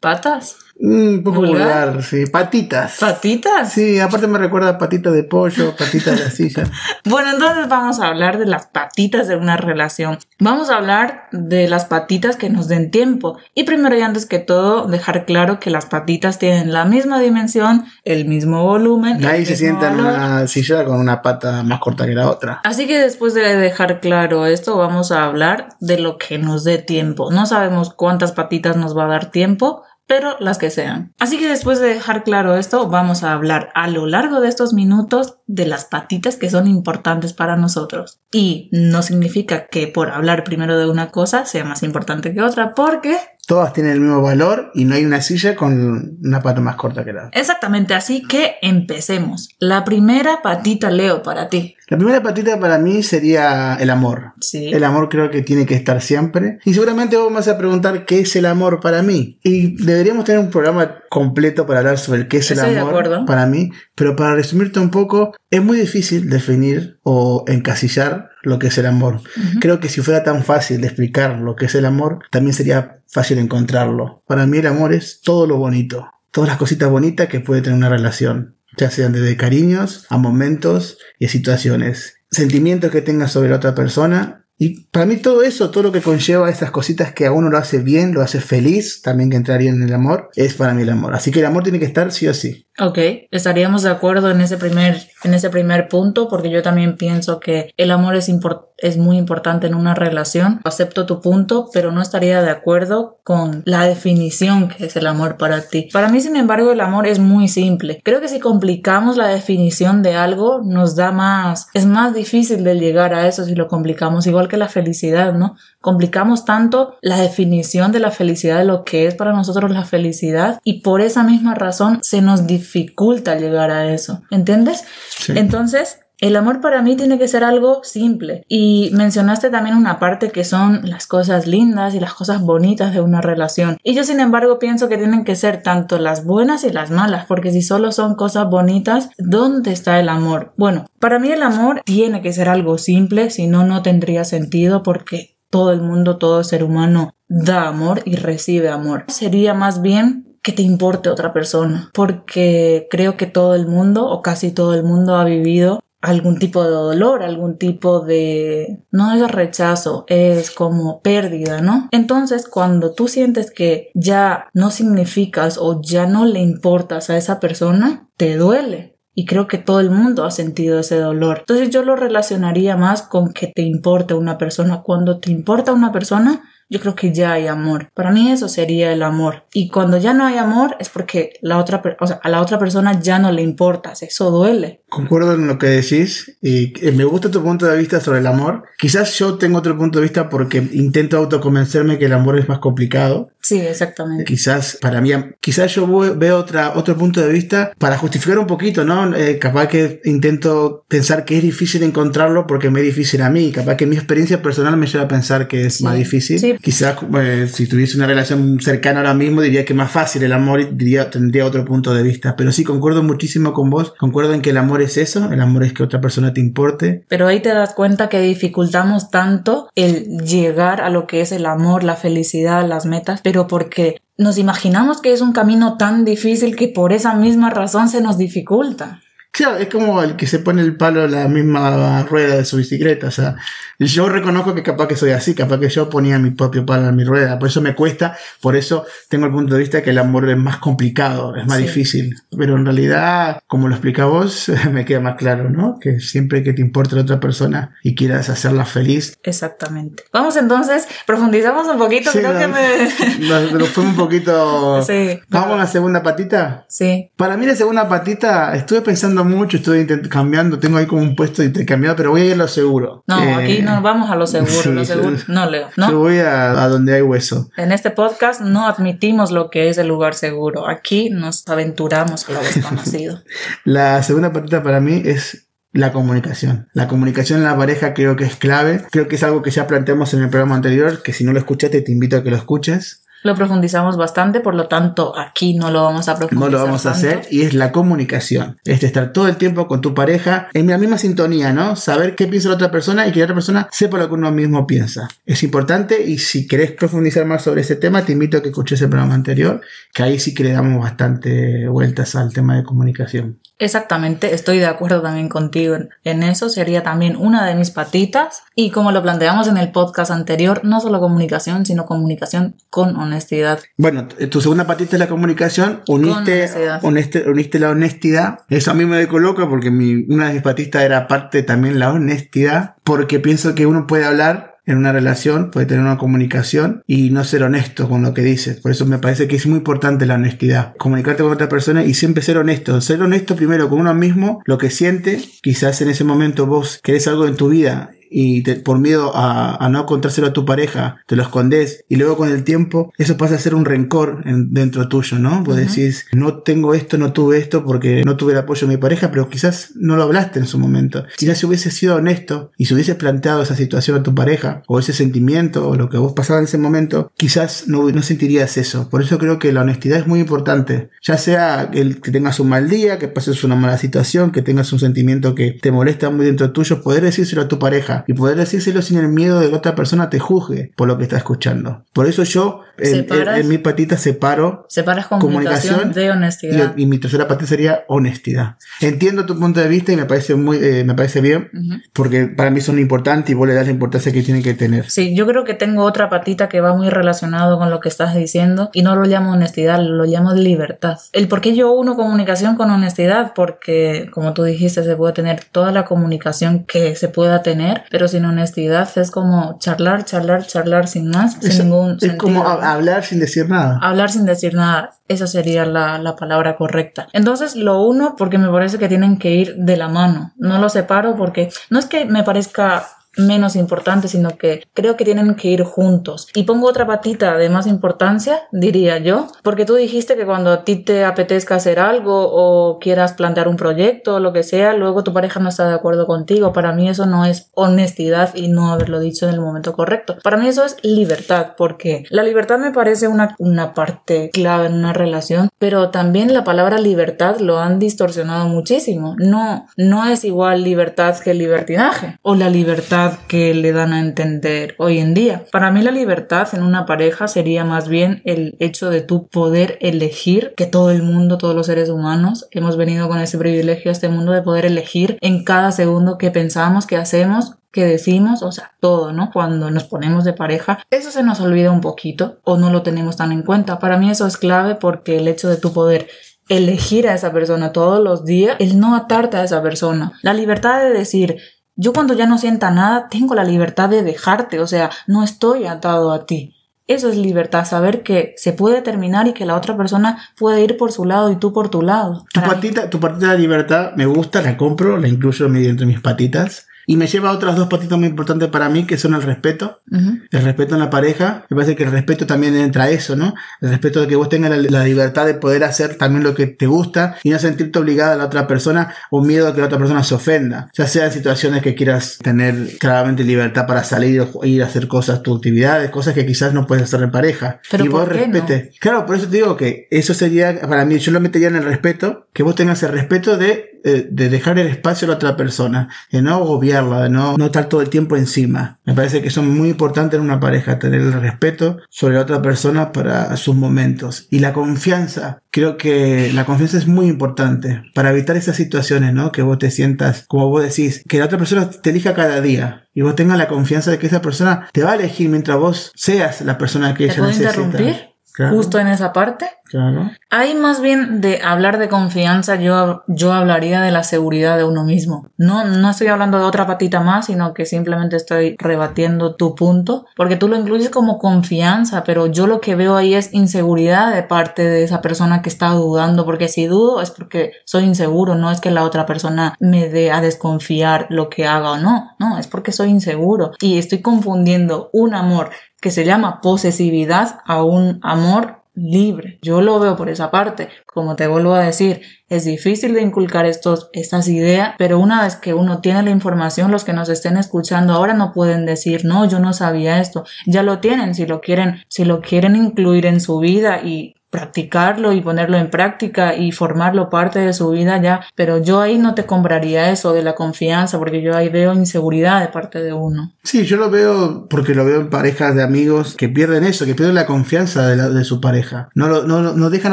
¿Patas? 0.00 0.56
Mm, 0.82 1.18
un 1.18 1.22
poco 1.22 1.42
vulgar? 1.42 2.02
sí. 2.02 2.24
Patitas. 2.24 2.96
¿Patitas? 2.98 3.70
Sí, 3.70 4.00
aparte 4.00 4.26
me 4.26 4.38
recuerda 4.38 4.70
a 4.70 4.78
patita 4.78 5.10
de 5.10 5.24
pollo, 5.24 5.76
patitas 5.76 6.18
de 6.18 6.30
silla. 6.30 6.64
bueno, 7.04 7.32
entonces 7.32 7.68
vamos 7.68 8.00
a 8.00 8.06
hablar 8.08 8.38
de 8.38 8.46
las 8.46 8.66
patitas 8.68 9.28
de 9.28 9.36
una 9.36 9.58
relación. 9.58 10.18
Vamos 10.38 10.70
a 10.70 10.76
hablar 10.76 11.28
de 11.32 11.68
las 11.68 11.84
patitas 11.84 12.36
que 12.36 12.48
nos 12.48 12.66
den 12.66 12.90
tiempo. 12.90 13.36
Y 13.54 13.64
primero 13.64 13.94
y 13.94 14.00
antes 14.00 14.24
que 14.24 14.38
todo, 14.38 14.86
dejar 14.86 15.26
claro 15.26 15.60
que 15.60 15.68
las 15.68 15.84
patitas 15.84 16.38
tienen 16.38 16.72
la 16.72 16.86
misma 16.86 17.20
dimensión, 17.20 17.84
el 18.04 18.24
mismo 18.24 18.64
volumen. 18.64 19.20
Nadie 19.20 19.44
se 19.44 19.56
sienta 19.56 19.92
en 19.92 20.00
una 20.00 20.46
silla 20.46 20.86
con 20.86 20.98
una 20.98 21.20
pata 21.20 21.62
más 21.62 21.78
corta 21.80 22.06
que 22.06 22.14
la 22.14 22.30
otra. 22.30 22.62
Así 22.64 22.86
que 22.86 22.98
después 22.98 23.34
de 23.34 23.54
dejar 23.54 24.00
claro 24.00 24.46
esto, 24.46 24.78
vamos 24.78 25.12
a 25.12 25.24
hablar 25.24 25.68
de 25.80 25.98
lo 25.98 26.16
que 26.16 26.38
nos 26.38 26.64
dé 26.64 26.78
tiempo. 26.78 27.30
No 27.30 27.44
sabemos 27.44 27.92
cuántas 27.92 28.32
patitas 28.32 28.76
nos 28.76 28.96
va 28.96 29.04
a 29.04 29.08
dar 29.08 29.26
tiempo, 29.30 29.69
pero 30.10 30.36
las 30.40 30.58
que 30.58 30.70
sean. 30.70 31.14
Así 31.20 31.38
que 31.38 31.48
después 31.48 31.78
de 31.78 31.94
dejar 31.94 32.24
claro 32.24 32.56
esto, 32.56 32.88
vamos 32.88 33.22
a 33.22 33.32
hablar 33.32 33.70
a 33.76 33.86
lo 33.86 34.06
largo 34.06 34.40
de 34.40 34.48
estos 34.48 34.74
minutos 34.74 35.36
de 35.46 35.66
las 35.66 35.84
patitas 35.84 36.36
que 36.36 36.50
son 36.50 36.66
importantes 36.66 37.32
para 37.32 37.54
nosotros. 37.54 38.18
Y 38.32 38.68
no 38.72 39.02
significa 39.02 39.68
que 39.68 39.86
por 39.86 40.10
hablar 40.10 40.42
primero 40.42 40.76
de 40.76 40.90
una 40.90 41.12
cosa 41.12 41.46
sea 41.46 41.64
más 41.64 41.84
importante 41.84 42.34
que 42.34 42.42
otra, 42.42 42.74
porque 42.74 43.18
todas 43.50 43.72
tienen 43.72 43.94
el 43.94 44.00
mismo 44.00 44.22
valor 44.22 44.70
y 44.74 44.84
no 44.84 44.94
hay 44.94 45.04
una 45.04 45.20
silla 45.20 45.56
con 45.56 46.18
una 46.22 46.40
pata 46.40 46.60
más 46.60 46.76
corta 46.76 47.04
que 47.04 47.12
la 47.12 47.26
otra. 47.26 47.40
Exactamente, 47.40 47.94
así 47.94 48.22
que 48.22 48.54
empecemos. 48.62 49.48
La 49.58 49.84
primera 49.84 50.40
patita, 50.40 50.88
Leo, 50.88 51.24
para 51.24 51.48
ti. 51.48 51.74
La 51.88 51.96
primera 51.96 52.22
patita 52.22 52.60
para 52.60 52.78
mí 52.78 53.02
sería 53.02 53.74
el 53.80 53.90
amor. 53.90 54.34
Sí. 54.40 54.70
El 54.72 54.84
amor 54.84 55.08
creo 55.08 55.32
que 55.32 55.42
tiene 55.42 55.66
que 55.66 55.74
estar 55.74 56.00
siempre. 56.00 56.60
Y 56.64 56.74
seguramente 56.74 57.16
vos 57.16 57.28
me 57.30 57.38
vas 57.38 57.48
a 57.48 57.58
preguntar 57.58 58.04
qué 58.04 58.20
es 58.20 58.36
el 58.36 58.46
amor 58.46 58.78
para 58.78 59.02
mí. 59.02 59.40
Y 59.42 59.84
deberíamos 59.84 60.24
tener 60.24 60.40
un 60.40 60.50
programa 60.50 60.98
completo 61.08 61.66
para 61.66 61.80
hablar 61.80 61.98
sobre 61.98 62.28
qué 62.28 62.36
es 62.36 62.52
el 62.52 62.60
amor 62.60 63.24
para 63.26 63.46
mí. 63.46 63.70
Pero 63.96 64.14
para 64.14 64.36
resumirte 64.36 64.78
un 64.78 64.92
poco, 64.92 65.34
es 65.50 65.60
muy 65.60 65.76
difícil 65.76 66.30
definir 66.30 67.00
o 67.02 67.42
encasillar 67.48 68.29
lo 68.42 68.58
que 68.58 68.68
es 68.68 68.78
el 68.78 68.86
amor. 68.86 69.20
Creo 69.60 69.80
que 69.80 69.88
si 69.88 70.00
fuera 70.00 70.22
tan 70.22 70.44
fácil 70.44 70.80
de 70.80 70.88
explicar 70.88 71.38
lo 71.38 71.56
que 71.56 71.66
es 71.66 71.74
el 71.74 71.86
amor, 71.86 72.20
también 72.30 72.54
sería 72.54 73.02
fácil 73.08 73.38
encontrarlo. 73.38 74.22
Para 74.26 74.46
mí 74.46 74.58
el 74.58 74.66
amor 74.66 74.92
es 74.92 75.20
todo 75.22 75.46
lo 75.46 75.56
bonito, 75.56 76.10
todas 76.30 76.48
las 76.48 76.58
cositas 76.58 76.90
bonitas 76.90 77.28
que 77.28 77.40
puede 77.40 77.62
tener 77.62 77.76
una 77.76 77.88
relación, 77.88 78.56
ya 78.76 78.90
sean 78.90 79.12
desde 79.12 79.36
cariños 79.36 80.06
a 80.08 80.18
momentos 80.18 80.98
y 81.18 81.26
a 81.26 81.28
situaciones. 81.28 82.14
Sentimientos 82.30 82.90
que 82.90 83.02
tengas 83.02 83.32
sobre 83.32 83.50
la 83.50 83.56
otra 83.56 83.74
persona 83.74 84.40
y 84.62 84.84
para 84.88 85.06
mí 85.06 85.16
todo 85.16 85.42
eso, 85.42 85.70
todo 85.70 85.84
lo 85.84 85.90
que 85.90 86.02
conlleva 86.02 86.50
esas 86.50 86.70
cositas 86.70 87.14
que 87.14 87.24
a 87.24 87.32
uno 87.32 87.48
lo 87.48 87.56
hace 87.56 87.78
bien, 87.78 88.12
lo 88.12 88.20
hace 88.20 88.42
feliz, 88.42 89.00
también 89.00 89.30
que 89.30 89.36
entraría 89.36 89.70
en 89.70 89.82
el 89.82 89.94
amor, 89.94 90.28
es 90.36 90.52
para 90.52 90.74
mí 90.74 90.82
el 90.82 90.90
amor. 90.90 91.14
Así 91.14 91.30
que 91.30 91.40
el 91.40 91.46
amor 91.46 91.62
tiene 91.62 91.78
que 91.78 91.86
estar 91.86 92.12
sí 92.12 92.28
o 92.28 92.34
sí. 92.34 92.66
Ok, 92.82 92.98
estaríamos 93.30 93.82
de 93.82 93.90
acuerdo 93.90 94.30
en 94.30 94.40
ese 94.40 94.56
primer, 94.56 95.06
en 95.22 95.34
ese 95.34 95.50
primer 95.50 95.88
punto, 95.88 96.28
porque 96.28 96.48
yo 96.48 96.62
también 96.62 96.96
pienso 96.96 97.38
que 97.38 97.74
el 97.76 97.90
amor 97.90 98.16
es, 98.16 98.30
es 98.78 98.96
muy 98.96 99.18
importante 99.18 99.66
en 99.66 99.74
una 99.74 99.94
relación. 99.94 100.62
Acepto 100.64 101.04
tu 101.04 101.20
punto, 101.20 101.68
pero 101.74 101.92
no 101.92 102.00
estaría 102.00 102.40
de 102.40 102.48
acuerdo 102.48 103.18
con 103.22 103.62
la 103.66 103.84
definición 103.84 104.68
que 104.68 104.86
es 104.86 104.96
el 104.96 105.06
amor 105.06 105.36
para 105.36 105.60
ti. 105.60 105.90
Para 105.92 106.08
mí, 106.08 106.22
sin 106.22 106.36
embargo, 106.36 106.72
el 106.72 106.80
amor 106.80 107.06
es 107.06 107.18
muy 107.18 107.48
simple. 107.48 108.00
Creo 108.02 108.22
que 108.22 108.28
si 108.28 108.40
complicamos 108.40 109.18
la 109.18 109.28
definición 109.28 110.02
de 110.02 110.14
algo, 110.14 110.62
nos 110.64 110.96
da 110.96 111.12
más, 111.12 111.66
es 111.74 111.84
más 111.84 112.14
difícil 112.14 112.64
de 112.64 112.76
llegar 112.76 113.12
a 113.12 113.28
eso 113.28 113.44
si 113.44 113.54
lo 113.54 113.68
complicamos, 113.68 114.26
igual 114.26 114.48
que 114.48 114.56
la 114.56 114.68
felicidad, 114.68 115.34
¿no? 115.34 115.54
Complicamos 115.80 116.46
tanto 116.46 116.96
la 117.02 117.18
definición 117.18 117.92
de 117.92 118.00
la 118.00 118.10
felicidad, 118.10 118.58
de 118.58 118.64
lo 118.64 118.84
que 118.84 119.06
es 119.06 119.14
para 119.14 119.32
nosotros 119.32 119.70
la 119.70 119.84
felicidad, 119.84 120.60
y 120.64 120.80
por 120.80 121.02
esa 121.02 121.24
misma 121.24 121.54
razón 121.54 121.98
se 122.00 122.22
nos 122.22 122.46
dificulta 122.46 122.69
llegar 122.74 123.70
a 123.70 123.92
eso, 123.92 124.22
¿entiendes? 124.30 124.84
Entonces, 125.28 126.00
el 126.20 126.36
amor 126.36 126.60
para 126.60 126.82
mí 126.82 126.96
tiene 126.96 127.18
que 127.18 127.28
ser 127.28 127.44
algo 127.44 127.80
simple. 127.82 128.44
Y 128.46 128.90
mencionaste 128.92 129.48
también 129.48 129.76
una 129.76 129.98
parte 129.98 130.30
que 130.30 130.44
son 130.44 130.82
las 130.84 131.06
cosas 131.06 131.46
lindas 131.46 131.94
y 131.94 132.00
las 132.00 132.12
cosas 132.12 132.42
bonitas 132.42 132.92
de 132.92 133.00
una 133.00 133.20
relación. 133.20 133.78
Y 133.82 133.94
yo 133.94 134.04
sin 134.04 134.20
embargo 134.20 134.58
pienso 134.58 134.88
que 134.88 134.98
tienen 134.98 135.24
que 135.24 135.36
ser 135.36 135.62
tanto 135.62 135.98
las 135.98 136.24
buenas 136.24 136.64
y 136.64 136.70
las 136.70 136.90
malas, 136.90 137.24
porque 137.26 137.50
si 137.50 137.62
solo 137.62 137.90
son 137.90 138.14
cosas 138.14 138.50
bonitas, 138.50 139.10
¿dónde 139.18 139.72
está 139.72 139.98
el 139.98 140.08
amor? 140.08 140.52
Bueno, 140.56 140.84
para 140.98 141.18
mí 141.18 141.30
el 141.30 141.42
amor 141.42 141.82
tiene 141.84 142.20
que 142.20 142.32
ser 142.32 142.48
algo 142.48 142.76
simple, 142.76 143.30
si 143.30 143.46
no, 143.46 143.64
no 143.64 143.82
tendría 143.82 144.24
sentido 144.24 144.82
porque 144.82 145.38
todo 145.48 145.72
el 145.72 145.80
mundo, 145.80 146.18
todo 146.18 146.44
ser 146.44 146.62
humano 146.62 147.14
da 147.28 147.66
amor 147.66 148.02
y 148.04 148.16
recibe 148.16 148.68
amor. 148.68 149.04
Sería 149.08 149.54
más 149.54 149.82
bien 149.82 150.29
que 150.42 150.52
te 150.52 150.62
importe 150.62 151.08
otra 151.08 151.32
persona, 151.32 151.90
porque 151.92 152.86
creo 152.90 153.16
que 153.16 153.26
todo 153.26 153.54
el 153.54 153.66
mundo 153.66 154.08
o 154.08 154.22
casi 154.22 154.52
todo 154.52 154.74
el 154.74 154.82
mundo 154.82 155.16
ha 155.16 155.24
vivido 155.24 155.80
algún 156.00 156.38
tipo 156.38 156.64
de 156.64 156.70
dolor, 156.70 157.22
algún 157.22 157.58
tipo 157.58 158.00
de... 158.00 158.84
no 158.90 159.12
es 159.12 159.30
rechazo, 159.30 160.04
es 160.08 160.50
como 160.50 161.02
pérdida, 161.02 161.60
¿no? 161.60 161.88
Entonces, 161.92 162.48
cuando 162.48 162.94
tú 162.94 163.06
sientes 163.06 163.50
que 163.50 163.90
ya 163.94 164.48
no 164.54 164.70
significas 164.70 165.58
o 165.58 165.82
ya 165.82 166.06
no 166.06 166.24
le 166.24 166.40
importas 166.40 167.10
a 167.10 167.16
esa 167.16 167.38
persona, 167.38 168.08
te 168.16 168.36
duele. 168.36 168.98
Y 169.12 169.26
creo 169.26 169.48
que 169.48 169.58
todo 169.58 169.80
el 169.80 169.90
mundo 169.90 170.24
ha 170.24 170.30
sentido 170.30 170.78
ese 170.78 170.96
dolor. 170.96 171.38
Entonces 171.40 171.68
yo 171.70 171.82
lo 171.82 171.96
relacionaría 171.96 172.76
más 172.76 173.02
con 173.02 173.32
que 173.32 173.48
te 173.48 173.62
importe 173.62 174.14
una 174.14 174.38
persona. 174.38 174.82
Cuando 174.82 175.18
te 175.18 175.30
importa 175.30 175.72
una 175.72 175.92
persona, 175.92 176.42
yo 176.70 176.80
creo 176.80 176.94
que 176.94 177.12
ya 177.12 177.32
hay 177.32 177.48
amor. 177.48 177.90
Para 177.92 178.12
mí 178.12 178.30
eso 178.30 178.48
sería 178.48 178.92
el 178.92 179.02
amor. 179.02 179.44
Y 179.52 179.68
cuando 179.68 179.98
ya 179.98 180.14
no 180.14 180.24
hay 180.24 180.38
amor 180.38 180.76
es 180.78 180.88
porque 180.88 181.34
la 181.42 181.58
otra, 181.58 181.82
o 181.98 182.06
sea, 182.06 182.20
a 182.22 182.28
la 182.28 182.40
otra 182.40 182.58
persona 182.58 183.00
ya 183.00 183.18
no 183.18 183.32
le 183.32 183.42
importas. 183.42 184.02
Eso 184.04 184.30
duele. 184.30 184.80
Concuerdo 184.88 185.34
en 185.34 185.48
lo 185.48 185.58
que 185.58 185.66
decís 185.66 186.38
y 186.40 186.72
me 186.92 187.04
gusta 187.04 187.30
tu 187.30 187.42
punto 187.42 187.66
de 187.66 187.76
vista 187.76 188.00
sobre 188.00 188.20
el 188.20 188.26
amor. 188.28 188.62
Quizás 188.78 189.18
yo 189.18 189.36
tengo 189.36 189.58
otro 189.58 189.76
punto 189.76 189.98
de 189.98 190.04
vista 190.04 190.28
porque 190.28 190.58
intento 190.72 191.18
autoconvencerme 191.18 191.98
que 191.98 192.06
el 192.06 192.12
amor 192.12 192.38
es 192.38 192.48
más 192.48 192.60
complicado. 192.60 193.30
Sí, 193.40 193.58
exactamente. 193.58 194.24
Quizás 194.24 194.78
para 194.80 195.00
mí, 195.00 195.10
quizás 195.40 195.74
yo 195.74 195.86
veo 196.16 196.38
otra, 196.38 196.72
otro 196.76 196.96
punto 196.96 197.20
de 197.20 197.32
vista 197.32 197.72
para 197.78 197.96
justificar 197.98 198.38
un 198.38 198.46
poquito, 198.46 198.84
¿no? 198.84 199.14
Eh, 199.16 199.38
capaz 199.38 199.68
que 199.68 200.00
intento 200.04 200.84
pensar 200.88 201.24
que 201.24 201.36
es 201.36 201.42
difícil 201.42 201.82
encontrarlo 201.82 202.46
porque 202.46 202.70
me 202.70 202.80
es 202.80 202.86
difícil 202.86 203.22
a 203.22 203.30
mí. 203.30 203.50
Capaz 203.52 203.76
que 203.76 203.86
mi 203.86 203.96
experiencia 203.96 204.42
personal 204.42 204.76
me 204.76 204.86
lleva 204.86 205.04
a 205.04 205.08
pensar 205.08 205.48
que 205.48 205.66
es 205.66 205.82
más 205.82 205.96
difícil. 205.96 206.38
Sí, 206.38 206.56
Quizás 206.62 206.96
eh, 207.18 207.48
si 207.52 207.66
tuviese 207.66 207.96
una 207.96 208.06
relación 208.06 208.60
cercana 208.60 209.00
ahora 209.00 209.14
mismo 209.14 209.40
diría 209.40 209.64
que 209.64 209.72
es 209.72 209.76
más 209.76 209.90
fácil 209.90 210.22
el 210.22 210.32
amor 210.32 210.60
y 210.60 210.68
diría, 210.72 211.10
tendría 211.10 211.46
otro 211.46 211.64
punto 211.64 211.94
de 211.94 212.02
vista. 212.02 212.36
Pero 212.36 212.52
sí, 212.52 212.64
concuerdo 212.64 213.02
muchísimo 213.02 213.52
con 213.52 213.70
vos. 213.70 213.94
Concuerdo 213.98 214.34
en 214.34 214.42
que 214.42 214.50
el 214.50 214.58
amor 214.58 214.82
es 214.82 214.96
eso, 214.96 215.30
el 215.32 215.40
amor 215.40 215.64
es 215.64 215.72
que 215.72 215.82
otra 215.82 216.00
persona 216.00 216.32
te 216.32 216.40
importe. 216.40 217.04
Pero 217.08 217.26
ahí 217.26 217.40
te 217.40 217.50
das 217.50 217.74
cuenta 217.74 218.08
que 218.08 218.20
dificultamos 218.20 219.10
tanto 219.10 219.68
el 219.74 220.18
llegar 220.24 220.80
a 220.80 220.90
lo 220.90 221.06
que 221.06 221.20
es 221.20 221.32
el 221.32 221.46
amor, 221.46 221.84
la 221.84 221.96
felicidad, 221.96 222.66
las 222.68 222.86
metas, 222.86 223.20
pero 223.30 223.46
porque 223.46 224.02
nos 224.18 224.38
imaginamos 224.38 225.00
que 225.00 225.12
es 225.12 225.20
un 225.20 225.30
camino 225.32 225.76
tan 225.76 226.04
difícil 226.04 226.56
que 226.56 226.66
por 226.66 226.92
esa 226.92 227.14
misma 227.14 227.48
razón 227.48 227.88
se 227.88 228.00
nos 228.00 228.18
dificulta. 228.18 229.02
Claro, 229.32 229.58
es 229.58 229.68
como 229.68 230.02
el 230.02 230.16
que 230.16 230.26
se 230.26 230.40
pone 230.40 230.60
el 230.60 230.76
palo 230.76 231.04
en 231.04 231.12
la 231.12 231.28
misma 231.28 232.02
rueda 232.02 232.36
de 232.36 232.44
su 232.44 232.56
bicicleta. 232.56 233.06
O 233.06 233.10
sea, 233.12 233.36
yo 233.78 234.08
reconozco 234.08 234.54
que 234.54 234.62
capaz 234.62 234.88
que 234.88 234.96
soy 234.96 235.10
así, 235.12 235.34
capaz 235.34 235.58
que 235.60 235.68
yo 235.68 235.88
ponía 235.88 236.18
mi 236.18 236.30
propio 236.30 236.66
palo 236.66 236.88
en 236.88 236.96
mi 236.96 237.04
rueda. 237.04 237.38
Por 237.38 237.48
eso 237.48 237.60
me 237.60 237.74
cuesta, 237.74 238.16
por 238.40 238.56
eso 238.56 238.84
tengo 239.08 239.26
el 239.26 239.32
punto 239.32 239.54
de 239.54 239.60
vista 239.60 239.82
que 239.82 239.90
el 239.90 239.98
amor 239.98 240.28
es 240.28 240.36
más 240.36 240.58
complicado, 240.58 241.36
es 241.36 241.46
más 241.46 241.58
difícil. 241.58 242.16
Pero 242.36 242.56
en 242.56 242.64
realidad, 242.64 243.40
como 243.46 243.68
lo 243.68 243.74
explica 243.74 244.04
vos, 244.04 244.50
me 244.72 244.84
queda 244.84 245.00
más 245.00 245.14
claro, 245.14 245.48
¿no? 245.48 245.78
Que 245.80 246.00
siempre 246.00 246.42
que 246.42 246.52
te 246.52 246.60
importe 246.60 246.96
la 246.96 247.02
otra 247.02 247.20
persona 247.20 247.76
y 247.84 247.94
quieras 247.94 248.28
hacerla 248.28 248.64
feliz. 248.64 249.16
Exactamente. 249.22 250.04
Vamos 250.12 250.36
entonces, 250.36 250.88
profundizamos 251.06 251.68
un 251.68 251.78
poquito, 251.78 252.10
creo 252.10 252.36
que 252.36 252.48
me... 252.48 253.28
Nos, 253.28 253.68
fuimos 253.68 253.92
un 253.92 253.96
poquito... 253.96 254.82
Sí. 254.90 255.20
¿Vamos 255.28 255.54
a 255.54 255.58
la 255.58 255.66
segunda 255.66 256.02
patita? 256.02 256.64
Sí. 256.68 257.10
Para 257.16 257.36
mí 257.36 257.46
la 257.46 257.54
segunda 257.54 257.88
patita, 257.88 258.54
estuve 258.56 258.80
pensando 258.80 259.19
mucho, 259.24 259.58
estoy 259.58 259.86
cambiando, 260.08 260.58
tengo 260.58 260.78
ahí 260.78 260.86
como 260.86 261.02
un 261.02 261.16
puesto 261.16 261.42
intercambiado, 261.42 261.96
pero 261.96 262.10
voy 262.10 262.22
a 262.22 262.24
ir 262.26 262.32
a 262.32 262.36
lo 262.36 262.48
seguro. 262.48 263.04
No, 263.06 263.16
aquí 263.36 263.58
eh, 263.58 263.62
no 263.62 263.82
vamos 263.82 264.10
a 264.10 264.16
lo 264.16 264.26
seguro, 264.28 264.72
lo 264.72 264.84
seguro. 264.84 265.16
no, 265.28 265.48
Leo, 265.48 265.68
¿no? 265.76 265.90
Yo 265.90 265.98
voy 265.98 266.18
a, 266.18 266.62
a, 266.62 266.68
donde 266.68 266.94
hay 266.94 267.02
hueso. 267.02 267.50
En 267.56 267.72
este 267.72 267.90
podcast 267.90 268.40
no 268.40 268.66
admitimos 268.66 269.30
lo 269.30 269.50
que 269.50 269.68
es 269.68 269.78
el 269.78 269.88
lugar 269.88 270.14
seguro. 270.14 270.68
Aquí 270.68 271.10
nos 271.10 271.46
aventuramos 271.48 272.28
a 272.28 272.32
lo 272.32 272.40
desconocido. 272.40 273.22
la 273.64 274.02
segunda 274.02 274.32
patita 274.32 274.62
para 274.62 274.80
mí 274.80 275.02
es 275.04 275.46
la 275.72 275.92
comunicación. 275.92 276.68
La 276.72 276.88
comunicación 276.88 277.38
en 277.38 277.44
la 277.44 277.56
pareja 277.56 277.94
creo 277.94 278.16
que 278.16 278.24
es 278.24 278.36
clave. 278.36 278.82
Creo 278.90 279.08
que 279.08 279.16
es 279.16 279.22
algo 279.22 279.42
que 279.42 279.50
ya 279.50 279.66
planteamos 279.66 280.12
en 280.14 280.22
el 280.22 280.30
programa 280.30 280.56
anterior, 280.56 281.02
que 281.02 281.12
si 281.12 281.24
no 281.24 281.32
lo 281.32 281.38
escuchaste 281.38 281.80
te 281.82 281.92
invito 281.92 282.16
a 282.16 282.22
que 282.22 282.30
lo 282.30 282.36
escuches. 282.36 283.04
Lo 283.22 283.34
profundizamos 283.34 283.96
bastante, 283.96 284.40
por 284.40 284.54
lo 284.54 284.66
tanto 284.66 285.16
aquí 285.18 285.54
no 285.54 285.70
lo 285.70 285.82
vamos 285.82 286.08
a 286.08 286.16
profundizar. 286.16 286.50
No 286.50 286.58
lo 286.58 286.64
vamos 286.64 286.86
a 286.86 286.92
hacer 286.92 287.26
y 287.30 287.42
es 287.42 287.54
la 287.54 287.70
comunicación. 287.70 288.58
Es 288.64 288.82
estar 288.82 289.12
todo 289.12 289.28
el 289.28 289.36
tiempo 289.36 289.68
con 289.68 289.80
tu 289.80 289.94
pareja 289.94 290.48
en 290.54 290.68
la 290.68 290.78
misma 290.78 290.96
sintonía, 290.96 291.52
¿no? 291.52 291.76
Saber 291.76 292.14
qué 292.16 292.26
piensa 292.26 292.48
la 292.48 292.54
otra 292.54 292.70
persona 292.70 293.06
y 293.06 293.12
que 293.12 293.18
la 293.18 293.26
otra 293.26 293.34
persona 293.34 293.68
sepa 293.70 293.98
lo 293.98 294.08
que 294.08 294.14
uno 294.14 294.30
mismo 294.32 294.66
piensa. 294.66 295.08
Es 295.26 295.42
importante 295.42 296.02
y 296.02 296.18
si 296.18 296.46
querés 296.46 296.72
profundizar 296.72 297.26
más 297.26 297.42
sobre 297.42 297.60
ese 297.60 297.76
tema, 297.76 298.04
te 298.04 298.12
invito 298.12 298.38
a 298.38 298.42
que 298.42 298.48
escuches 298.48 298.80
el 298.80 298.88
programa 298.88 299.14
anterior, 299.14 299.60
que 299.92 300.02
ahí 300.02 300.18
sí 300.18 300.34
que 300.34 300.44
le 300.44 300.52
damos 300.52 300.82
bastante 300.82 301.68
vueltas 301.68 302.14
al 302.14 302.32
tema 302.32 302.56
de 302.56 302.64
comunicación. 302.64 303.38
Exactamente, 303.60 304.34
estoy 304.34 304.58
de 304.58 304.66
acuerdo 304.66 305.02
también 305.02 305.28
contigo 305.28 305.76
en 306.04 306.22
eso, 306.22 306.48
sería 306.48 306.82
también 306.82 307.14
una 307.14 307.46
de 307.46 307.54
mis 307.54 307.70
patitas. 307.70 308.42
Y 308.54 308.70
como 308.70 308.90
lo 308.90 309.02
planteamos 309.02 309.48
en 309.48 309.58
el 309.58 309.70
podcast 309.70 310.10
anterior, 310.10 310.62
no 310.64 310.80
solo 310.80 310.98
comunicación, 310.98 311.66
sino 311.66 311.84
comunicación 311.84 312.56
con 312.70 312.96
honestidad. 312.96 313.60
Bueno, 313.76 314.08
tu 314.08 314.40
segunda 314.40 314.66
patita 314.66 314.96
es 314.96 315.00
la 315.00 315.08
comunicación, 315.08 315.82
uniste, 315.88 316.50
uniste, 316.82 317.58
la 317.58 317.68
honestidad, 317.68 318.40
eso 318.48 318.70
a 318.70 318.74
mí 318.74 318.86
me 318.86 319.06
coloca 319.08 319.46
porque 319.46 319.70
mi, 319.70 320.06
una 320.08 320.28
de 320.28 320.34
mis 320.34 320.42
patitas 320.42 320.82
era 320.82 321.06
parte 321.06 321.42
también 321.42 321.78
la 321.78 321.92
honestidad, 321.92 322.76
porque 322.82 323.20
pienso 323.20 323.54
que 323.54 323.66
uno 323.66 323.86
puede 323.86 324.06
hablar 324.06 324.49
en 324.70 324.78
una 324.78 324.92
relación, 324.92 325.50
puede 325.50 325.66
tener 325.66 325.82
una 325.82 325.98
comunicación 325.98 326.82
y 326.86 327.10
no 327.10 327.24
ser 327.24 327.42
honesto 327.42 327.88
con 327.88 328.02
lo 328.02 328.14
que 328.14 328.22
dices. 328.22 328.60
Por 328.60 328.72
eso 328.72 328.86
me 328.86 328.98
parece 328.98 329.28
que 329.28 329.36
es 329.36 329.46
muy 329.46 329.58
importante 329.58 330.06
la 330.06 330.14
honestidad. 330.14 330.74
Comunicarte 330.78 331.22
con 331.22 331.32
otra 331.32 331.48
persona 331.48 331.84
y 331.84 331.94
siempre 331.94 332.22
ser 332.22 332.38
honesto. 332.38 332.80
Ser 332.80 333.02
honesto 333.02 333.36
primero 333.36 333.68
con 333.68 333.80
uno 333.80 333.94
mismo, 333.94 334.42
lo 334.44 334.58
que 334.58 334.70
siente. 334.70 335.20
Quizás 335.42 335.80
en 335.82 335.90
ese 335.90 336.04
momento 336.04 336.46
vos 336.46 336.80
querés 336.82 337.08
algo 337.08 337.26
en 337.26 337.36
tu 337.36 337.48
vida 337.48 337.90
y 338.10 338.42
por 338.56 338.78
miedo 338.78 339.12
a, 339.14 339.68
no 339.70 339.86
contárselo 339.86 340.26
a 340.26 340.32
tu 340.32 340.44
pareja, 340.44 341.02
te 341.06 341.16
lo 341.16 341.22
escondes 341.22 341.84
y 341.88 341.96
luego 341.96 342.16
con 342.16 342.30
el 342.30 342.42
tiempo 342.42 342.92
eso 342.98 343.16
pasa 343.16 343.36
a 343.36 343.38
ser 343.38 343.54
un 343.54 343.64
rencor 343.64 344.22
dentro 344.24 344.88
tuyo, 344.88 345.18
¿no? 345.18 345.44
Vos 345.44 345.56
decís, 345.56 346.06
no 346.12 346.38
tengo 346.42 346.74
esto, 346.74 346.98
no 346.98 347.12
tuve 347.12 347.38
esto 347.38 347.64
porque 347.64 348.02
no 348.04 348.16
tuve 348.16 348.32
el 348.32 348.38
apoyo 348.38 348.66
de 348.66 348.74
mi 348.74 348.80
pareja, 348.80 349.10
pero 349.10 349.28
quizás 349.30 349.72
no 349.76 349.96
lo 349.96 350.02
hablaste 350.02 350.40
en 350.40 350.46
su 350.46 350.58
momento. 350.58 351.04
Quizás 351.16 351.38
si 351.38 351.46
hubiese 351.46 351.70
sido 351.70 351.96
honesto 351.96 352.50
y 352.56 352.66
si 352.66 352.74
hubieses 352.74 352.96
planteado 352.96 353.42
esa 353.42 353.54
situación 353.54 353.98
a 353.98 354.02
tu 354.02 354.14
pareja 354.14 354.62
o 354.66 354.78
ese 354.78 354.92
sentimiento 354.92 355.68
o 355.68 355.76
lo 355.76 355.88
que 355.88 355.98
vos 355.98 356.12
pasaba 356.12 356.40
en 356.40 356.46
ese 356.46 356.58
momento, 356.58 357.12
quizás 357.16 357.68
no, 357.68 357.88
no 357.90 358.02
sentirías 358.02 358.56
eso. 358.56 358.88
Por 358.88 359.02
eso 359.02 359.18
creo 359.18 359.38
que 359.38 359.52
la 359.52 359.60
honestidad 359.60 360.00
es 360.00 360.06
muy 360.06 360.20
importante. 360.20 360.90
Ya 361.02 361.16
sea 361.16 361.70
el 361.72 362.00
que 362.00 362.10
tengas 362.10 362.40
un 362.40 362.48
mal 362.48 362.68
día, 362.68 362.98
que 362.98 363.08
pases 363.08 363.44
una 363.44 363.56
mala 363.56 363.78
situación, 363.78 364.32
que 364.32 364.42
tengas 364.42 364.72
un 364.72 364.80
sentimiento 364.80 365.34
que 365.34 365.52
te 365.52 365.70
molesta 365.70 366.10
muy 366.10 366.26
dentro 366.26 366.50
tuyo, 366.52 366.82
poder 366.82 367.04
decírselo 367.04 367.42
a 367.42 367.48
tu 367.48 367.58
pareja 367.58 367.99
y 368.06 368.14
poder 368.14 368.36
decírselo 368.36 368.82
sin 368.82 368.98
el 368.98 369.08
miedo 369.08 369.40
de 369.40 369.50
que 369.50 369.54
otra 369.54 369.74
persona 369.74 370.10
te 370.10 370.18
juzgue 370.18 370.72
por 370.76 370.88
lo 370.88 370.98
que 370.98 371.04
está 371.04 371.16
escuchando. 371.16 371.84
Por 371.92 372.06
eso 372.06 372.22
yo 372.24 372.62
en, 372.78 373.48
mi 373.48 373.58
patita 373.58 373.96
separo 373.96 374.66
separas 374.68 375.06
comunicación, 375.06 375.92
de 375.92 376.10
honestidad. 376.10 376.74
Y, 376.76 376.86
mi 376.86 376.98
tercera 376.98 377.28
patita 377.28 377.46
sería 377.46 377.84
honestidad. 377.88 378.56
Entiendo 378.80 379.26
tu 379.26 379.38
punto 379.38 379.60
de 379.60 379.68
vista 379.68 379.92
y 379.92 379.96
me 379.96 380.06
parece 380.06 380.34
muy 380.34 380.58
eh, 380.58 380.84
me 380.84 380.94
parece 380.94 381.20
bien 381.20 381.50
porque 381.92 382.26
para 382.26 382.50
mí 382.50 382.60
son 382.60 382.78
importantes 382.78 383.30
y 383.30 383.34
vos 383.34 383.46
le 383.46 383.54
das 383.54 383.66
la 383.66 383.72
importancia 383.72 384.12
que 384.12 384.22
tienen 384.22 384.42
que 384.42 384.54
tener. 384.54 384.90
Sí, 384.90 385.14
yo 385.14 385.26
creo 385.26 385.44
que 385.44 385.54
tengo 385.54 385.84
otra 385.84 386.08
patita 386.08 386.48
que 386.48 386.60
va 386.60 386.74
muy 386.74 386.88
relacionado 386.88 387.58
con 387.58 387.70
lo 387.70 387.80
que 387.80 387.88
estás 387.88 388.14
diciendo 388.14 388.70
y 388.72 388.82
no 388.82 388.96
lo 388.96 389.04
llamo 389.04 389.32
honestidad, 389.32 389.80
lo 389.80 390.04
llamo 390.04 390.32
libertad. 390.34 390.98
El 391.12 391.28
por 391.28 391.40
qué 391.40 391.54
yo 391.54 391.72
uno 391.72 391.96
comunicación 391.96 392.56
con 392.56 392.70
honestidad 392.70 393.32
porque 393.34 394.08
como 394.12 394.32
tú 394.32 394.44
dijiste 394.44 394.82
se 394.82 394.96
puede 394.96 395.12
tener 395.12 395.44
toda 395.44 395.72
la 395.72 395.84
comunicación 395.84 396.64
que 396.64 396.96
se 396.96 397.08
pueda 397.08 397.42
tener, 397.42 397.84
pero 397.90 398.08
sin 398.08 398.24
honestidad 398.24 398.88
es 398.96 399.10
como 399.10 399.58
charlar, 399.58 400.04
charlar, 400.04 400.46
charlar 400.46 400.86
sin 400.86 401.10
más, 401.10 401.36
sin 401.40 401.70
ningún 401.70 401.98
es 402.00 402.14
como 402.14 402.46
hablar 402.46 403.04
sin 403.04 403.18
decir 403.18 403.48
nada. 403.48 403.78
Hablar 403.82 404.10
sin 404.10 404.24
decir 404.24 404.54
nada, 404.54 404.92
esa 405.08 405.26
sería 405.26 405.66
la, 405.66 405.98
la 405.98 406.14
palabra 406.14 406.56
correcta. 406.56 407.08
Entonces 407.12 407.56
lo 407.56 407.82
uno 407.82 408.14
porque 408.16 408.38
me 408.38 408.48
parece 408.48 408.78
que 408.78 408.88
tienen 408.88 409.18
que 409.18 409.32
ir 409.32 409.56
de 409.56 409.76
la 409.76 409.88
mano, 409.88 410.32
no 410.36 410.58
lo 410.58 410.68
separo 410.68 411.16
porque 411.16 411.50
no 411.68 411.78
es 411.80 411.86
que 411.86 412.04
me 412.04 412.22
parezca 412.22 412.86
menos 413.16 413.56
importante, 413.56 414.08
sino 414.08 414.36
que 414.36 414.62
creo 414.74 414.96
que 414.96 415.04
tienen 415.04 415.34
que 415.34 415.48
ir 415.48 415.64
juntos. 415.64 416.28
Y 416.34 416.44
pongo 416.44 416.68
otra 416.68 416.86
patita 416.86 417.36
de 417.36 417.48
más 417.48 417.66
importancia, 417.66 418.42
diría 418.52 418.98
yo, 418.98 419.26
porque 419.42 419.64
tú 419.64 419.74
dijiste 419.74 420.16
que 420.16 420.26
cuando 420.26 420.50
a 420.50 420.64
ti 420.64 420.76
te 420.76 421.04
apetezca 421.04 421.56
hacer 421.56 421.78
algo 421.78 422.28
o 422.30 422.78
quieras 422.78 423.12
plantear 423.14 423.48
un 423.48 423.56
proyecto 423.56 424.16
o 424.16 424.20
lo 424.20 424.32
que 424.32 424.42
sea, 424.42 424.74
luego 424.74 425.04
tu 425.04 425.12
pareja 425.12 425.40
no 425.40 425.48
está 425.48 425.68
de 425.68 425.74
acuerdo 425.74 426.06
contigo. 426.06 426.52
Para 426.52 426.72
mí 426.72 426.88
eso 426.88 427.06
no 427.06 427.24
es 427.24 427.50
honestidad 427.54 428.34
y 428.34 428.48
no 428.48 428.72
haberlo 428.72 429.00
dicho 429.00 429.28
en 429.28 429.34
el 429.34 429.40
momento 429.40 429.72
correcto. 429.72 430.16
Para 430.22 430.36
mí 430.36 430.48
eso 430.48 430.64
es 430.64 430.76
libertad, 430.82 431.54
porque 431.56 432.04
la 432.10 432.22
libertad 432.22 432.58
me 432.58 432.70
parece 432.70 433.08
una, 433.08 433.34
una 433.38 433.74
parte 433.74 434.30
clave 434.32 434.66
en 434.66 434.74
una 434.74 434.92
relación, 434.92 435.48
pero 435.58 435.90
también 435.90 436.32
la 436.32 436.44
palabra 436.44 436.78
libertad 436.78 437.38
lo 437.40 437.58
han 437.58 437.78
distorsionado 437.78 438.48
muchísimo. 438.48 439.14
No, 439.18 439.66
no 439.76 440.06
es 440.06 440.24
igual 440.24 440.62
libertad 440.62 441.16
que 441.18 441.34
libertinaje 441.34 442.18
o 442.22 442.34
la 442.34 442.50
libertad 442.50 442.99
que 443.28 443.54
le 443.54 443.72
dan 443.72 443.92
a 443.92 444.00
entender 444.00 444.74
hoy 444.78 444.98
en 444.98 445.14
día. 445.14 445.44
Para 445.52 445.70
mí 445.70 445.82
la 445.82 445.90
libertad 445.90 446.48
en 446.52 446.62
una 446.62 446.86
pareja 446.86 447.28
sería 447.28 447.64
más 447.64 447.88
bien 447.88 448.22
el 448.24 448.56
hecho 448.58 448.90
de 448.90 449.00
tu 449.00 449.28
poder 449.28 449.78
elegir, 449.80 450.54
que 450.56 450.66
todo 450.66 450.90
el 450.90 451.02
mundo, 451.02 451.38
todos 451.38 451.54
los 451.54 451.66
seres 451.66 451.88
humanos, 451.88 452.48
hemos 452.50 452.76
venido 452.76 453.08
con 453.08 453.18
ese 453.20 453.38
privilegio 453.38 453.90
a 453.90 453.92
este 453.92 454.08
mundo 454.08 454.32
de 454.32 454.42
poder 454.42 454.66
elegir 454.66 455.18
en 455.20 455.44
cada 455.44 455.72
segundo 455.72 456.18
que 456.18 456.30
pensamos, 456.30 456.86
que 456.86 456.96
hacemos, 456.96 457.56
que 457.72 457.84
decimos, 457.84 458.42
o 458.42 458.52
sea, 458.52 458.72
todo, 458.80 459.12
¿no? 459.12 459.30
Cuando 459.32 459.70
nos 459.70 459.84
ponemos 459.84 460.24
de 460.24 460.32
pareja, 460.32 460.84
eso 460.90 461.10
se 461.10 461.22
nos 461.22 461.40
olvida 461.40 461.70
un 461.70 461.80
poquito 461.80 462.40
o 462.44 462.56
no 462.56 462.70
lo 462.70 462.82
tenemos 462.82 463.16
tan 463.16 463.32
en 463.32 463.42
cuenta. 463.42 463.78
Para 463.78 463.96
mí 463.96 464.10
eso 464.10 464.26
es 464.26 464.36
clave 464.36 464.74
porque 464.74 465.18
el 465.18 465.28
hecho 465.28 465.48
de 465.48 465.56
tu 465.56 465.72
poder 465.72 466.08
elegir 466.48 467.06
a 467.06 467.14
esa 467.14 467.32
persona 467.32 467.72
todos 467.72 468.02
los 468.02 468.24
días, 468.24 468.56
el 468.58 468.80
no 468.80 468.96
atarte 468.96 469.36
a 469.36 469.44
esa 469.44 469.62
persona, 469.62 470.12
la 470.22 470.34
libertad 470.34 470.82
de 470.82 470.90
decir, 470.90 471.36
yo 471.80 471.94
cuando 471.94 472.12
ya 472.12 472.26
no 472.26 472.36
sienta 472.36 472.70
nada, 472.70 473.08
tengo 473.08 473.34
la 473.34 473.42
libertad 473.42 473.88
de 473.88 474.02
dejarte, 474.02 474.60
o 474.60 474.66
sea, 474.66 474.90
no 475.06 475.24
estoy 475.24 475.64
atado 475.64 476.12
a 476.12 476.26
ti. 476.26 476.54
Eso 476.86 477.08
es 477.08 477.16
libertad, 477.16 477.64
saber 477.64 478.02
que 478.02 478.34
se 478.36 478.52
puede 478.52 478.82
terminar 478.82 479.26
y 479.28 479.32
que 479.32 479.46
la 479.46 479.56
otra 479.56 479.78
persona 479.78 480.18
puede 480.36 480.62
ir 480.62 480.76
por 480.76 480.92
su 480.92 481.06
lado 481.06 481.32
y 481.32 481.36
tú 481.36 481.54
por 481.54 481.70
tu 481.70 481.80
lado. 481.80 482.26
Tu 482.34 482.40
patita, 482.42 482.90
tu 482.90 483.00
patita 483.00 483.32
de 483.32 483.38
libertad 483.38 483.92
me 483.96 484.04
gusta, 484.04 484.42
la 484.42 484.58
compro, 484.58 484.98
la 484.98 485.08
incluyo 485.08 485.46
entre 485.46 485.86
mis 485.86 486.00
patitas. 486.00 486.66
Y 486.86 486.96
me 486.96 487.06
lleva 487.06 487.30
a 487.30 487.32
otras 487.32 487.56
dos 487.56 487.68
patitas 487.68 487.98
muy 487.98 488.08
importantes 488.08 488.48
para 488.48 488.68
mí, 488.68 488.86
que 488.86 488.98
son 488.98 489.14
el 489.14 489.22
respeto. 489.22 489.80
El 489.90 490.42
respeto 490.42 490.74
en 490.74 490.80
la 490.80 490.90
pareja. 490.90 491.44
Me 491.48 491.56
parece 491.56 491.76
que 491.76 491.84
el 491.84 491.90
respeto 491.90 492.26
también 492.26 492.56
entra 492.56 492.84
a 492.84 492.90
eso, 492.90 493.16
¿no? 493.16 493.34
El 493.60 493.70
respeto 493.70 494.00
de 494.00 494.06
que 494.06 494.16
vos 494.16 494.28
tengas 494.28 494.50
la, 494.50 494.84
libertad 494.84 495.26
de 495.26 495.34
poder 495.34 495.62
hacer 495.64 495.96
también 495.96 496.24
lo 496.24 496.34
que 496.34 496.46
te 496.46 496.66
gusta 496.66 497.16
y 497.22 497.30
no 497.30 497.38
sentirte 497.38 497.78
obligada 497.78 498.14
a 498.14 498.16
la 498.16 498.24
otra 498.24 498.46
persona 498.46 498.94
o 499.10 499.22
miedo 499.22 499.46
a 499.46 499.54
que 499.54 499.60
la 499.60 499.66
otra 499.66 499.78
persona 499.78 500.02
se 500.02 500.14
ofenda. 500.14 500.70
Ya 500.74 500.86
sea 500.86 501.06
en 501.06 501.12
situaciones 501.12 501.62
que 501.62 501.74
quieras 501.74 502.18
tener 502.22 502.78
claramente 502.78 503.24
libertad 503.24 503.66
para 503.66 503.84
salir 503.84 504.26
o 504.32 504.44
ir 504.44 504.62
a 504.62 504.66
hacer 504.66 504.88
cosas, 504.88 505.22
tus 505.22 505.36
actividades, 505.36 505.90
cosas 505.90 506.14
que 506.14 506.26
quizás 506.26 506.52
no 506.54 506.66
puedes 506.66 506.84
hacer 506.84 507.02
en 507.02 507.10
pareja. 507.10 507.60
Pero 507.70 507.84
y 507.84 507.88
vos 507.88 508.08
respete. 508.08 508.72
Claro, 508.80 509.06
por 509.06 509.16
eso 509.16 509.26
te 509.26 509.36
digo 509.36 509.56
que 509.56 509.86
eso 509.90 510.14
sería, 510.14 510.60
para 510.62 510.84
mí, 510.84 510.98
yo 510.98 511.12
lo 511.12 511.20
metería 511.20 511.48
en 511.48 511.56
el 511.56 511.64
respeto, 511.64 512.26
que 512.32 512.42
vos 512.42 512.54
tengas 512.54 512.82
el 512.82 512.90
respeto 512.90 513.36
de, 513.36 513.80
eh, 513.84 514.08
de 514.10 514.28
dejar 514.28 514.58
el 514.58 514.66
espacio 514.66 515.06
a 515.06 515.10
la 515.10 515.16
otra 515.16 515.36
persona, 515.36 515.88
de 516.10 516.22
no 516.22 516.38
de 516.72 517.10
no, 517.10 517.36
no 517.36 517.46
estar 517.46 517.68
todo 517.68 517.80
el 517.80 517.90
tiempo 517.90 518.16
encima. 518.16 518.78
Me 518.84 518.94
parece 518.94 519.22
que 519.22 519.30
son 519.30 519.56
muy 519.56 519.70
importantes 519.70 520.18
en 520.18 520.24
una 520.24 520.40
pareja, 520.40 520.78
tener 520.78 521.00
el 521.00 521.12
respeto 521.12 521.78
sobre 521.88 522.14
la 522.14 522.22
otra 522.22 522.42
persona 522.42 522.92
para 522.92 523.36
sus 523.36 523.54
momentos. 523.54 524.26
Y 524.30 524.38
la 524.38 524.52
confianza, 524.52 525.42
creo 525.50 525.76
que 525.76 526.32
la 526.32 526.44
confianza 526.44 526.78
es 526.78 526.86
muy 526.86 527.06
importante 527.06 527.82
para 527.94 528.10
evitar 528.10 528.36
esas 528.36 528.56
situaciones, 528.56 529.12
¿no? 529.12 529.32
Que 529.32 529.42
vos 529.42 529.58
te 529.58 529.70
sientas, 529.70 530.24
como 530.28 530.48
vos 530.48 530.62
decís, 530.62 531.02
que 531.08 531.18
la 531.18 531.26
otra 531.26 531.38
persona 531.38 531.70
te 531.70 531.90
elija 531.90 532.14
cada 532.14 532.40
día 532.40 532.88
y 532.94 533.02
vos 533.02 533.14
tengas 533.14 533.38
la 533.38 533.48
confianza 533.48 533.90
de 533.90 533.98
que 533.98 534.06
esa 534.06 534.22
persona 534.22 534.68
te 534.72 534.82
va 534.82 534.92
a 534.92 534.94
elegir 534.96 535.28
mientras 535.28 535.58
vos 535.58 535.92
seas 535.94 536.40
la 536.42 536.58
persona 536.58 536.94
que 536.94 537.04
ella 537.04 537.26
necesita. 537.26 537.60
Interrumpir? 537.60 538.09
Justo 538.48 538.78
en 538.78 538.88
esa 538.88 539.12
parte. 539.12 539.46
Claro. 539.64 540.10
Hay 540.30 540.54
más 540.54 540.80
bien 540.80 541.20
de 541.20 541.40
hablar 541.42 541.78
de 541.78 541.88
confianza, 541.88 542.56
yo, 542.56 543.04
yo 543.06 543.32
hablaría 543.32 543.80
de 543.80 543.92
la 543.92 544.02
seguridad 544.02 544.56
de 544.56 544.64
uno 544.64 544.84
mismo. 544.84 545.28
No, 545.36 545.64
no 545.64 545.90
estoy 545.90 546.08
hablando 546.08 546.38
de 546.38 546.44
otra 546.44 546.66
patita 546.66 547.00
más, 547.00 547.26
sino 547.26 547.54
que 547.54 547.66
simplemente 547.66 548.16
estoy 548.16 548.56
rebatiendo 548.58 549.36
tu 549.36 549.54
punto, 549.54 550.06
porque 550.16 550.36
tú 550.36 550.48
lo 550.48 550.56
incluyes 550.56 550.90
como 550.90 551.18
confianza, 551.18 552.02
pero 552.02 552.26
yo 552.26 552.48
lo 552.48 552.60
que 552.60 552.74
veo 552.74 552.96
ahí 552.96 553.14
es 553.14 553.32
inseguridad 553.32 554.12
de 554.12 554.24
parte 554.24 554.62
de 554.64 554.82
esa 554.82 555.00
persona 555.02 555.40
que 555.40 555.48
está 555.48 555.68
dudando, 555.70 556.24
porque 556.24 556.48
si 556.48 556.66
dudo 556.66 557.00
es 557.00 557.12
porque 557.12 557.52
soy 557.64 557.84
inseguro, 557.84 558.34
no 558.34 558.50
es 558.50 558.60
que 558.60 558.72
la 558.72 558.84
otra 558.84 559.06
persona 559.06 559.54
me 559.60 559.88
dé 559.88 560.10
a 560.10 560.20
desconfiar 560.20 561.06
lo 561.10 561.28
que 561.28 561.46
haga 561.46 561.72
o 561.72 561.78
no, 561.78 562.16
no, 562.18 562.38
es 562.38 562.46
porque 562.48 562.72
soy 562.72 562.90
inseguro 562.90 563.52
y 563.60 563.78
estoy 563.78 564.02
confundiendo 564.02 564.90
un 564.92 565.14
amor 565.14 565.50
que 565.80 565.90
se 565.90 566.04
llama 566.04 566.40
posesividad 566.40 567.40
a 567.46 567.62
un 567.62 568.00
amor 568.02 568.60
libre. 568.74 569.38
Yo 569.42 569.60
lo 569.60 569.78
veo 569.78 569.96
por 569.96 570.08
esa 570.08 570.30
parte. 570.30 570.68
Como 570.86 571.16
te 571.16 571.26
vuelvo 571.26 571.54
a 571.54 571.64
decir, 571.64 572.02
es 572.28 572.44
difícil 572.44 572.94
de 572.94 573.02
inculcar 573.02 573.46
estos, 573.46 573.90
estas 573.92 574.28
ideas, 574.28 574.74
pero 574.78 574.98
una 574.98 575.22
vez 575.22 575.36
que 575.36 575.54
uno 575.54 575.80
tiene 575.80 576.02
la 576.02 576.10
información, 576.10 576.70
los 576.70 576.84
que 576.84 576.92
nos 576.92 577.08
estén 577.08 577.36
escuchando 577.36 577.94
ahora 577.94 578.14
no 578.14 578.32
pueden 578.32 578.66
decir, 578.66 579.04
no, 579.04 579.24
yo 579.26 579.40
no 579.40 579.52
sabía 579.52 580.00
esto. 580.00 580.24
Ya 580.46 580.62
lo 580.62 580.78
tienen, 580.78 581.14
si 581.14 581.26
lo 581.26 581.40
quieren, 581.40 581.82
si 581.88 582.04
lo 582.04 582.20
quieren 582.20 582.56
incluir 582.56 583.06
en 583.06 583.20
su 583.20 583.38
vida 583.38 583.80
y 583.82 584.14
practicarlo 584.30 585.12
y 585.12 585.20
ponerlo 585.20 585.56
en 585.58 585.70
práctica 585.70 586.36
y 586.36 586.52
formarlo 586.52 587.10
parte 587.10 587.40
de 587.40 587.52
su 587.52 587.70
vida 587.70 588.00
ya, 588.00 588.20
pero 588.36 588.62
yo 588.62 588.80
ahí 588.80 588.96
no 588.96 589.14
te 589.14 589.26
compraría 589.26 589.90
eso 589.90 590.12
de 590.12 590.22
la 590.22 590.34
confianza 590.34 590.98
porque 590.98 591.20
yo 591.20 591.36
ahí 591.36 591.48
veo 591.48 591.74
inseguridad 591.74 592.40
de 592.40 592.48
parte 592.48 592.80
de 592.80 592.92
uno. 592.92 593.32
Sí, 593.42 593.64
yo 593.64 593.76
lo 593.76 593.90
veo 593.90 594.46
porque 594.48 594.74
lo 594.74 594.84
veo 594.84 595.00
en 595.00 595.10
parejas 595.10 595.56
de 595.56 595.62
amigos 595.62 596.14
que 596.16 596.28
pierden 596.28 596.64
eso, 596.64 596.86
que 596.86 596.94
pierden 596.94 597.16
la 597.16 597.26
confianza 597.26 597.88
de, 597.88 597.96
la, 597.96 598.08
de 598.08 598.24
su 598.24 598.40
pareja. 598.40 598.88
No, 598.94 599.08
no, 599.22 599.40
no 599.40 599.70
dejan 599.70 599.92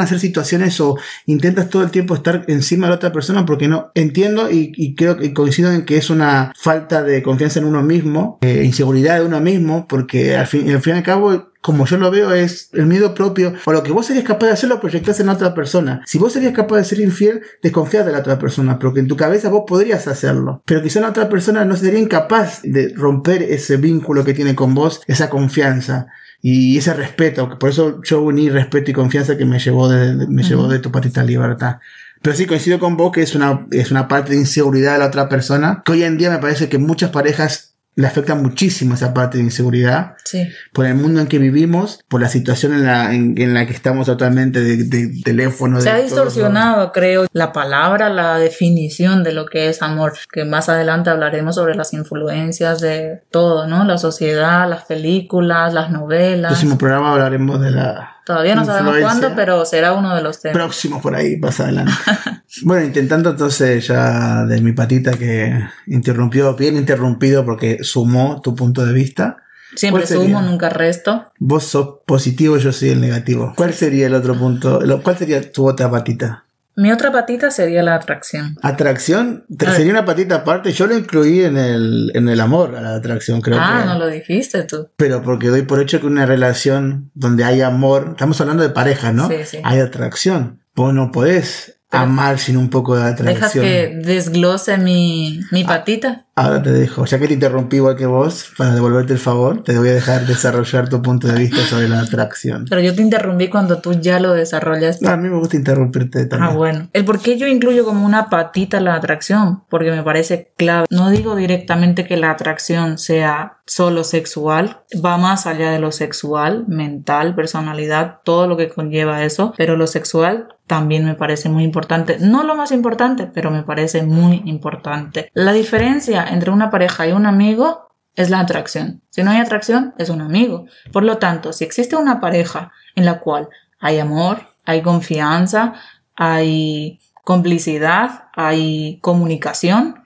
hacer 0.00 0.20
situaciones 0.20 0.80
o 0.80 0.96
intentas 1.26 1.68
todo 1.68 1.82
el 1.82 1.90
tiempo 1.90 2.14
estar 2.14 2.44
encima 2.46 2.86
de 2.86 2.90
la 2.90 2.96
otra 2.96 3.12
persona 3.12 3.44
porque 3.44 3.66
no 3.66 3.90
entiendo 3.94 4.50
y, 4.50 4.94
creo 4.94 5.16
que 5.16 5.34
coincido 5.34 5.72
en 5.72 5.84
que 5.84 5.96
es 5.96 6.10
una 6.10 6.52
falta 6.56 7.02
de 7.02 7.22
confianza 7.22 7.58
en 7.58 7.66
uno 7.66 7.82
mismo, 7.82 8.38
eh, 8.40 8.62
inseguridad 8.64 9.18
de 9.18 9.26
uno 9.26 9.40
mismo, 9.40 9.86
porque 9.88 10.36
al 10.36 10.46
fin, 10.46 10.70
al 10.70 10.80
fin 10.80 10.94
y 10.94 10.98
al 10.98 11.02
cabo 11.02 11.47
como 11.60 11.86
yo 11.86 11.98
lo 11.98 12.10
veo, 12.10 12.32
es 12.32 12.70
el 12.72 12.86
miedo 12.86 13.14
propio 13.14 13.52
o 13.64 13.72
lo 13.72 13.82
que 13.82 13.92
vos 13.92 14.06
serías 14.06 14.24
capaz 14.24 14.46
de 14.46 14.52
hacer 14.52 14.68
lo 14.68 14.80
proyectás 14.80 15.20
en 15.20 15.28
otra 15.28 15.54
persona. 15.54 16.02
Si 16.06 16.18
vos 16.18 16.32
serías 16.32 16.52
capaz 16.52 16.76
de 16.76 16.84
ser 16.84 17.00
infiel, 17.00 17.42
desconfías 17.62 18.06
de 18.06 18.12
la 18.12 18.18
otra 18.18 18.38
persona, 18.38 18.78
porque 18.78 19.00
en 19.00 19.08
tu 19.08 19.16
cabeza 19.16 19.48
vos 19.48 19.64
podrías 19.66 20.06
hacerlo. 20.06 20.62
Pero 20.64 20.82
quizá 20.82 21.00
la 21.00 21.10
otra 21.10 21.28
persona 21.28 21.64
no 21.64 21.76
sería 21.76 21.98
incapaz 21.98 22.60
de 22.62 22.92
romper 22.94 23.42
ese 23.42 23.76
vínculo 23.76 24.24
que 24.24 24.34
tiene 24.34 24.54
con 24.54 24.74
vos, 24.74 25.02
esa 25.06 25.28
confianza 25.28 26.06
y 26.40 26.78
ese 26.78 26.94
respeto. 26.94 27.58
Por 27.58 27.70
eso 27.70 28.00
yo 28.02 28.22
uní 28.22 28.50
respeto 28.50 28.90
y 28.90 28.94
confianza 28.94 29.36
que 29.36 29.44
me 29.44 29.58
llevó 29.58 29.88
de, 29.88 30.26
me 30.28 30.42
llevó 30.42 30.68
de 30.68 30.78
tu 30.78 30.92
patita 30.92 31.24
libertad. 31.24 31.78
Pero 32.22 32.36
sí 32.36 32.46
coincido 32.46 32.78
con 32.78 32.96
vos 32.96 33.12
que 33.12 33.22
es 33.22 33.34
una, 33.34 33.66
es 33.70 33.90
una 33.90 34.08
parte 34.08 34.32
de 34.32 34.38
inseguridad 34.38 34.94
de 34.94 34.98
la 35.00 35.06
otra 35.06 35.28
persona, 35.28 35.82
que 35.84 35.92
hoy 35.92 36.04
en 36.04 36.18
día 36.18 36.30
me 36.30 36.38
parece 36.38 36.68
que 36.68 36.78
muchas 36.78 37.10
parejas 37.10 37.67
le 37.98 38.06
afecta 38.06 38.36
muchísimo 38.36 38.94
esa 38.94 39.12
parte 39.12 39.38
de 39.38 39.44
inseguridad. 39.44 40.14
Sí. 40.24 40.48
Por 40.72 40.86
el 40.86 40.94
mundo 40.94 41.20
en 41.20 41.26
que 41.26 41.38
vivimos, 41.38 42.04
por 42.06 42.20
la 42.20 42.28
situación 42.28 42.72
en 42.72 42.86
la, 42.86 43.12
en, 43.12 43.54
la 43.54 43.66
que 43.66 43.72
estamos 43.72 44.08
actualmente 44.08 44.60
de, 44.60 45.20
teléfono. 45.24 45.80
Se 45.80 45.90
ha 45.90 45.96
distorsionado, 45.96 46.92
creo, 46.92 47.26
la 47.32 47.52
palabra, 47.52 48.08
la 48.08 48.38
definición 48.38 49.24
de 49.24 49.32
lo 49.32 49.46
que 49.46 49.68
es 49.68 49.82
amor, 49.82 50.12
que 50.32 50.44
más 50.44 50.68
adelante 50.68 51.10
hablaremos 51.10 51.56
sobre 51.56 51.74
las 51.74 51.92
influencias 51.92 52.80
de 52.80 53.24
todo, 53.32 53.66
¿no? 53.66 53.84
La 53.84 53.98
sociedad, 53.98 54.70
las 54.70 54.84
películas, 54.84 55.74
las 55.74 55.90
novelas. 55.90 56.36
En 56.38 56.44
el 56.44 56.46
próximo 56.46 56.78
programa 56.78 57.10
hablaremos 57.10 57.60
de 57.60 57.72
la 57.72 58.17
Todavía 58.28 58.54
no 58.54 58.66
sabemos 58.66 58.98
cuándo, 59.00 59.32
pero 59.34 59.64
será 59.64 59.94
uno 59.94 60.14
de 60.14 60.20
los 60.20 60.42
temas. 60.42 60.54
Próximos 60.54 61.00
por 61.00 61.14
ahí, 61.14 61.38
más 61.38 61.60
adelante. 61.60 61.94
bueno, 62.62 62.84
intentando 62.84 63.30
entonces 63.30 63.86
ya 63.86 64.44
de 64.44 64.60
mi 64.60 64.72
patita 64.72 65.12
que 65.12 65.58
interrumpió, 65.86 66.54
bien 66.54 66.76
interrumpido 66.76 67.46
porque 67.46 67.78
sumó 67.80 68.42
tu 68.42 68.54
punto 68.54 68.84
de 68.84 68.92
vista. 68.92 69.38
Siempre 69.74 70.06
sumo, 70.06 70.42
nunca 70.42 70.68
resto. 70.68 71.32
Vos 71.38 71.64
sos 71.64 72.00
positivo, 72.04 72.58
yo 72.58 72.70
soy 72.70 72.90
el 72.90 73.00
negativo. 73.00 73.54
¿Cuál 73.56 73.72
sería 73.72 74.08
el 74.08 74.14
otro 74.14 74.38
punto? 74.38 74.78
¿Cuál 75.02 75.16
sería 75.16 75.50
tu 75.50 75.66
otra 75.66 75.90
patita? 75.90 76.44
Mi 76.78 76.92
otra 76.92 77.10
patita 77.10 77.50
sería 77.50 77.82
la 77.82 77.96
atracción. 77.96 78.56
¿Atracción? 78.62 79.44
Sería 79.74 79.90
una 79.90 80.04
patita 80.04 80.36
aparte. 80.36 80.70
Yo 80.70 80.86
lo 80.86 80.96
incluí 80.96 81.42
en 81.42 81.56
el, 81.56 82.12
en 82.14 82.28
el 82.28 82.40
amor, 82.40 82.76
a 82.76 82.80
la 82.80 82.94
atracción, 82.94 83.40
creo 83.40 83.58
ah, 83.60 83.82
no 83.84 83.98
lo 83.98 84.06
dijiste 84.06 84.62
tú. 84.62 84.88
Pero 84.96 85.20
porque 85.24 85.48
doy 85.48 85.62
por 85.62 85.82
hecho 85.82 85.98
que 85.98 86.06
una 86.06 86.24
relación 86.24 87.10
donde 87.14 87.42
hay 87.42 87.62
amor, 87.62 88.10
estamos 88.10 88.40
hablando 88.40 88.62
de 88.62 88.70
pareja, 88.70 89.12
¿no? 89.12 89.26
Sí, 89.26 89.38
sí. 89.44 89.58
Hay 89.64 89.80
atracción. 89.80 90.62
Vos 90.76 90.94
no 90.94 91.10
podés 91.10 91.77
amar 91.90 92.38
sin 92.38 92.56
un 92.56 92.68
poco 92.68 92.96
de 92.96 93.04
atracción. 93.04 93.34
¿Dejas 93.34 93.52
que 93.52 94.00
desglose 94.04 94.76
mi, 94.76 95.40
mi 95.50 95.62
ah, 95.62 95.66
patita? 95.66 96.24
Ahora 96.34 96.62
te 96.62 96.70
dejo, 96.70 97.04
ya 97.06 97.18
que 97.18 97.26
te 97.26 97.34
interrumpí 97.34 97.76
igual 97.76 97.96
que 97.96 98.06
vos, 98.06 98.52
para 98.56 98.74
devolverte 98.74 99.14
el 99.14 99.18
favor, 99.18 99.64
te 99.64 99.76
voy 99.78 99.88
a 99.88 99.94
dejar 99.94 100.26
desarrollar 100.26 100.88
tu 100.88 101.00
punto 101.02 101.26
de 101.26 101.38
vista 101.38 101.62
sobre 101.62 101.88
la 101.88 102.00
atracción. 102.00 102.66
Pero 102.68 102.80
yo 102.80 102.94
te 102.94 103.02
interrumpí 103.02 103.48
cuando 103.48 103.80
tú 103.80 103.94
ya 103.94 104.20
lo 104.20 104.34
desarrollaste. 104.34 105.08
a 105.08 105.16
mí 105.16 105.28
me 105.28 105.38
gusta 105.38 105.56
interrumpirte 105.56 106.26
también. 106.26 106.52
Ah, 106.52 106.54
bueno. 106.54 106.88
El 106.92 107.04
por 107.04 107.20
qué 107.20 107.38
yo 107.38 107.46
incluyo 107.46 107.84
como 107.84 108.04
una 108.04 108.28
patita 108.28 108.80
la 108.80 108.94
atracción, 108.94 109.62
porque 109.68 109.90
me 109.90 110.02
parece 110.02 110.52
clave. 110.56 110.86
No 110.90 111.10
digo 111.10 111.34
directamente 111.34 112.06
que 112.06 112.16
la 112.16 112.30
atracción 112.30 112.98
sea 112.98 113.58
solo 113.66 114.04
sexual, 114.04 114.82
va 115.04 115.16
más 115.18 115.46
allá 115.46 115.70
de 115.70 115.78
lo 115.78 115.92
sexual, 115.92 116.64
mental, 116.68 117.34
personalidad, 117.34 118.20
todo 118.24 118.46
lo 118.46 118.56
que 118.56 118.68
conlleva 118.68 119.24
eso, 119.24 119.54
pero 119.56 119.76
lo 119.76 119.86
sexual 119.86 120.48
también 120.68 121.04
me 121.04 121.14
parece 121.16 121.48
muy 121.48 121.64
importante. 121.64 122.18
No 122.20 122.44
lo 122.44 122.54
más 122.54 122.70
importante, 122.70 123.26
pero 123.26 123.50
me 123.50 123.64
parece 123.64 124.04
muy 124.04 124.42
importante. 124.44 125.30
La 125.34 125.52
diferencia 125.52 126.24
entre 126.30 126.52
una 126.52 126.70
pareja 126.70 127.08
y 127.08 127.12
un 127.12 127.26
amigo 127.26 127.88
es 128.14 128.30
la 128.30 128.38
atracción. 128.38 129.02
Si 129.10 129.22
no 129.24 129.32
hay 129.32 129.38
atracción, 129.38 129.94
es 129.98 130.10
un 130.10 130.20
amigo. 130.20 130.66
Por 130.92 131.02
lo 131.02 131.18
tanto, 131.18 131.52
si 131.52 131.64
existe 131.64 131.96
una 131.96 132.20
pareja 132.20 132.70
en 132.94 133.04
la 133.04 133.18
cual 133.18 133.48
hay 133.80 133.98
amor, 133.98 134.54
hay 134.64 134.82
confianza, 134.82 135.74
hay 136.14 137.00
complicidad, 137.24 138.24
hay 138.34 138.98
comunicación, 139.00 140.04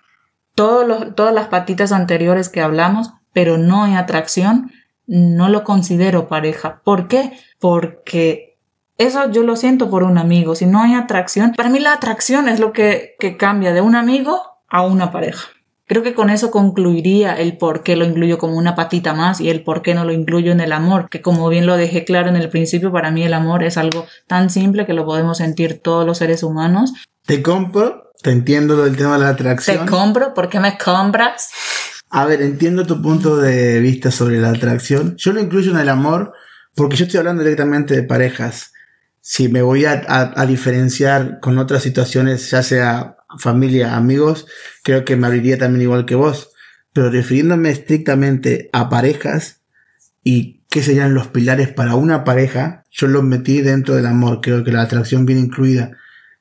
todas 0.54 1.35
las 1.35 1.49
patitas 1.49 1.90
anteriores 1.92 2.49
que 2.49 2.61
hablamos, 2.61 3.12
pero 3.33 3.59
no 3.59 3.85
hay 3.85 3.95
atracción, 3.95 4.71
no 5.07 5.49
lo 5.49 5.64
considero 5.64 6.28
pareja. 6.28 6.83
¿Por 6.85 7.09
qué? 7.09 7.33
Porque 7.59 8.51
eso 9.02 9.30
yo 9.30 9.42
lo 9.42 9.56
siento 9.56 9.90
por 9.90 10.02
un 10.02 10.18
amigo. 10.18 10.54
Si 10.54 10.66
no 10.66 10.82
hay 10.82 10.94
atracción, 10.94 11.52
para 11.56 11.68
mí 11.68 11.78
la 11.78 11.92
atracción 11.92 12.49
es 12.49 12.61
lo 12.61 12.73
que, 12.73 13.16
cambia 13.38 13.73
de 13.73 13.80
un 13.80 13.94
amigo 13.94 14.40
a 14.68 14.82
una 14.82 15.11
pareja. 15.11 15.49
Creo 15.87 16.02
que 16.02 16.14
con 16.14 16.30
eso 16.30 16.50
concluiría 16.50 17.35
el 17.35 17.59
por 17.59 17.82
qué 17.82 17.97
lo 17.97 18.04
incluyo 18.04 18.38
como 18.38 18.56
una 18.56 18.75
patita 18.75 19.12
más 19.12 19.40
y 19.40 19.50
el 19.50 19.62
por 19.62 19.82
qué 19.82 19.94
no 19.94 20.04
lo 20.04 20.12
incluyo 20.12 20.52
en 20.52 20.61
el 20.61 20.73
amor, 20.73 21.09
que 21.11 21.21
como 21.21 21.49
bien 21.49 21.66
lo 21.66 21.76
dejé 21.76 22.04
claro 22.04 22.28
en 22.28 22.37
el 22.37 22.49
principio, 22.49 22.92
para 22.92 23.11
mí 23.11 23.23
el 23.25 23.35
amor 23.35 23.62
es 23.62 23.76
algo 23.76 24.06
tan 24.26 24.49
simple 24.49 24.87
que 24.87 24.94
lo 24.94 25.04
podemos 25.04 25.38
sentir 25.38 25.80
todos 25.82 26.06
los 26.06 26.18
seres 26.18 26.42
humanos. 26.42 26.92
Te 27.26 27.42
compro, 27.42 28.12
te 28.23 28.30
entiendo 28.30 28.76
lo 28.76 28.85
del 28.85 28.97
tema 28.97 29.14
de 29.14 29.25
la 29.25 29.30
atracción. 29.30 29.85
Te 29.85 29.90
compro, 29.90 30.32
¿por 30.32 30.49
qué 30.49 30.61
me 30.61 30.78
compras? 30.78 31.50
A 32.09 32.25
ver, 32.25 32.40
entiendo 32.42 32.87
tu 32.87 33.02
punto 33.02 33.37
de 33.37 33.80
vista 33.80 34.11
sobre 34.11 34.38
la 34.38 34.50
atracción. 34.50 35.16
Yo 35.16 35.32
lo 35.32 35.40
incluyo 35.40 35.73
en 35.73 35.78
el 35.78 35.88
amor 35.88 36.32
porque 36.75 36.97
yo 36.97 37.04
estoy 37.04 37.18
hablando 37.18 37.42
directamente 37.42 37.94
de 37.94 38.02
parejas 38.02 38.72
si 39.25 39.49
me 39.49 39.62
voy 39.62 39.85
a, 39.85 40.35
diferenciar 40.47 41.38
con 41.38 41.57
otras 41.59 41.85
situaciones, 41.85 42.50
ya 42.50 42.64
sea 42.64 43.17
familia, 43.38 43.97
amigos, 43.97 44.47
creo 44.83 45.05
que 45.05 45.14
me 45.14 45.29
abriría 45.29 45.57
también 45.57 45.83
igual 45.83 46.05
que 46.07 46.17
vos. 46.17 46.50
Pero 46.93 47.09
refiriéndome 47.09 47.71
estrictamente 47.71 48.69
a 48.73 48.91
parejas 48.91 49.62
y 50.25 50.64
qué 50.69 50.83
serían 50.83 51.14
los 51.14 51.29
pilares 51.29 51.73
para 51.73 51.95
una 51.95 52.25
pareja, 52.25 52.85
yo 52.91 53.07
los 53.07 53.23
metí 53.23 53.62
dentro 53.62 53.95
del 53.95 54.07
amor. 54.07 54.41
Creo 54.43 54.64
que 54.64 54.73
la 54.73 54.83
atracción 54.83 55.25
viene 55.25 55.43
incluida. 55.43 55.93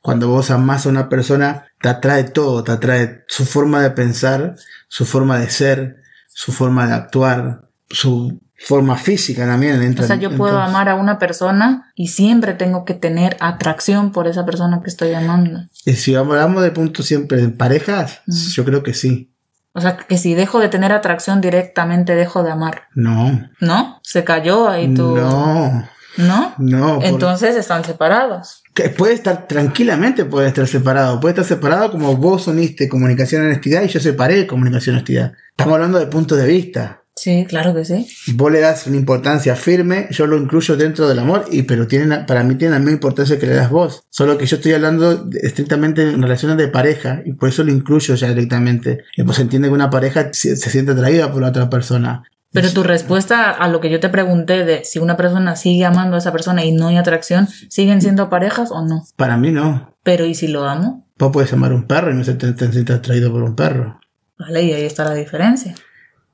Cuando 0.01 0.29
vos 0.29 0.49
amás 0.49 0.87
a 0.87 0.89
una 0.89 1.07
persona, 1.07 1.67
te 1.79 1.87
atrae 1.87 2.23
todo, 2.23 2.63
te 2.63 2.71
atrae 2.71 3.23
su 3.27 3.45
forma 3.45 3.83
de 3.83 3.91
pensar, 3.91 4.55
su 4.87 5.05
forma 5.05 5.37
de 5.37 5.51
ser, 5.51 6.01
su 6.27 6.51
forma 6.51 6.87
de 6.87 6.93
actuar, 6.93 7.69
su 7.87 8.41
forma 8.63 8.95
física 8.97 9.45
también. 9.45 9.95
o 9.97 10.03
sea, 10.03 10.15
yo 10.17 10.35
puedo 10.37 10.59
amar 10.59 10.87
a 10.87 10.95
una 10.95 11.17
persona 11.17 11.91
y 11.95 12.07
siempre 12.09 12.53
tengo 12.53 12.85
que 12.85 12.93
tener 12.93 13.35
atracción 13.39 14.11
por 14.11 14.27
esa 14.27 14.45
persona 14.45 14.81
que 14.83 14.89
estoy 14.89 15.13
amando. 15.13 15.61
Y 15.85 15.93
si 15.93 16.15
hablamos 16.15 16.61
de 16.63 16.71
puntos 16.71 17.05
siempre 17.05 17.41
en 17.41 17.57
parejas, 17.57 18.21
mm. 18.27 18.49
yo 18.53 18.65
creo 18.65 18.83
que 18.83 18.93
sí. 18.93 19.33
O 19.73 19.81
sea, 19.81 19.97
que 19.97 20.17
si 20.17 20.33
dejo 20.35 20.59
de 20.59 20.69
tener 20.69 20.91
atracción 20.91 21.41
directamente 21.41 22.13
dejo 22.13 22.43
de 22.43 22.51
amar. 22.51 22.83
No. 22.93 23.49
¿No? 23.61 23.99
Se 24.03 24.23
cayó 24.23 24.67
ahí 24.69 24.93
tú. 24.93 25.15
No. 25.15 25.87
¿No? 26.17 26.53
No. 26.57 26.99
Entonces 27.01 27.55
están 27.55 27.83
separados. 27.85 28.63
Que 28.73 28.89
puede 28.89 29.13
estar 29.13 29.47
tranquilamente, 29.47 30.25
puede 30.25 30.49
estar 30.49 30.67
separado. 30.67 31.19
Puede 31.19 31.31
estar 31.31 31.45
separado 31.45 31.91
como 31.91 32.15
vos 32.17 32.47
uniste 32.47 32.89
comunicación 32.89 33.43
y 33.43 33.45
honestidad 33.45 33.83
y 33.83 33.87
yo 33.87 33.99
separé 34.01 34.45
comunicación 34.45 34.95
y 34.95 34.97
honestidad. 34.97 35.33
Estamos 35.51 35.73
hablando 35.73 35.99
de 35.99 36.07
punto 36.07 36.35
de 36.35 36.47
vista. 36.47 37.00
Sí, 37.21 37.45
claro 37.47 37.75
que 37.75 37.85
sí. 37.85 38.07
Vos 38.33 38.51
le 38.51 38.61
das 38.61 38.87
una 38.87 38.97
importancia 38.97 39.55
firme, 39.55 40.07
yo 40.09 40.25
lo 40.25 40.37
incluyo 40.37 40.75
dentro 40.75 41.07
del 41.07 41.19
amor, 41.19 41.45
y 41.51 41.61
pero 41.61 41.85
tienen, 41.85 42.25
para 42.25 42.41
mí 42.41 42.55
tiene 42.55 42.71
la 42.73 42.79
misma 42.79 42.93
importancia 42.93 43.37
que 43.37 43.45
le 43.45 43.53
das 43.53 43.69
vos. 43.69 44.05
Solo 44.09 44.39
que 44.39 44.47
yo 44.47 44.55
estoy 44.55 44.73
hablando 44.73 45.29
estrictamente 45.39 46.01
en 46.01 46.19
relaciones 46.19 46.57
de 46.57 46.67
pareja, 46.67 47.21
y 47.23 47.33
por 47.33 47.49
eso 47.49 47.63
lo 47.63 47.71
incluyo 47.71 48.15
ya 48.15 48.29
directamente. 48.29 49.03
Y 49.15 49.21
pues 49.21 49.37
entiende 49.37 49.67
que 49.67 49.73
una 49.75 49.91
pareja 49.91 50.29
se, 50.33 50.55
se 50.55 50.71
siente 50.71 50.93
atraída 50.93 51.31
por 51.31 51.43
la 51.43 51.49
otra 51.49 51.69
persona. 51.69 52.23
Pero 52.53 52.71
tu 52.71 52.81
respuesta 52.81 53.51
a 53.51 53.67
lo 53.67 53.81
que 53.81 53.91
yo 53.91 53.99
te 53.99 54.09
pregunté 54.09 54.65
de 54.65 54.83
si 54.83 54.97
una 54.97 55.15
persona 55.15 55.55
sigue 55.55 55.85
amando 55.85 56.15
a 56.15 56.19
esa 56.19 56.31
persona 56.31 56.65
y 56.65 56.71
no 56.71 56.87
hay 56.87 56.97
atracción, 56.97 57.47
¿siguen 57.69 58.01
siendo 58.01 58.31
parejas 58.31 58.71
o 58.71 58.83
no? 58.83 59.05
Para 59.15 59.37
mí 59.37 59.51
no. 59.51 59.95
Pero 60.01 60.25
¿y 60.25 60.33
si 60.33 60.47
lo 60.47 60.63
amo? 60.63 61.05
Vos 61.19 61.29
puedes 61.31 61.53
amar 61.53 61.71
un 61.71 61.83
perro 61.83 62.09
y 62.09 62.15
no 62.15 62.23
se 62.23 62.33
te, 62.33 62.51
te 62.51 62.93
atraído 62.93 63.31
por 63.31 63.43
un 63.43 63.55
perro. 63.55 63.99
Vale, 64.39 64.63
y 64.63 64.73
ahí 64.73 64.85
está 64.85 65.03
la 65.03 65.13
diferencia. 65.13 65.75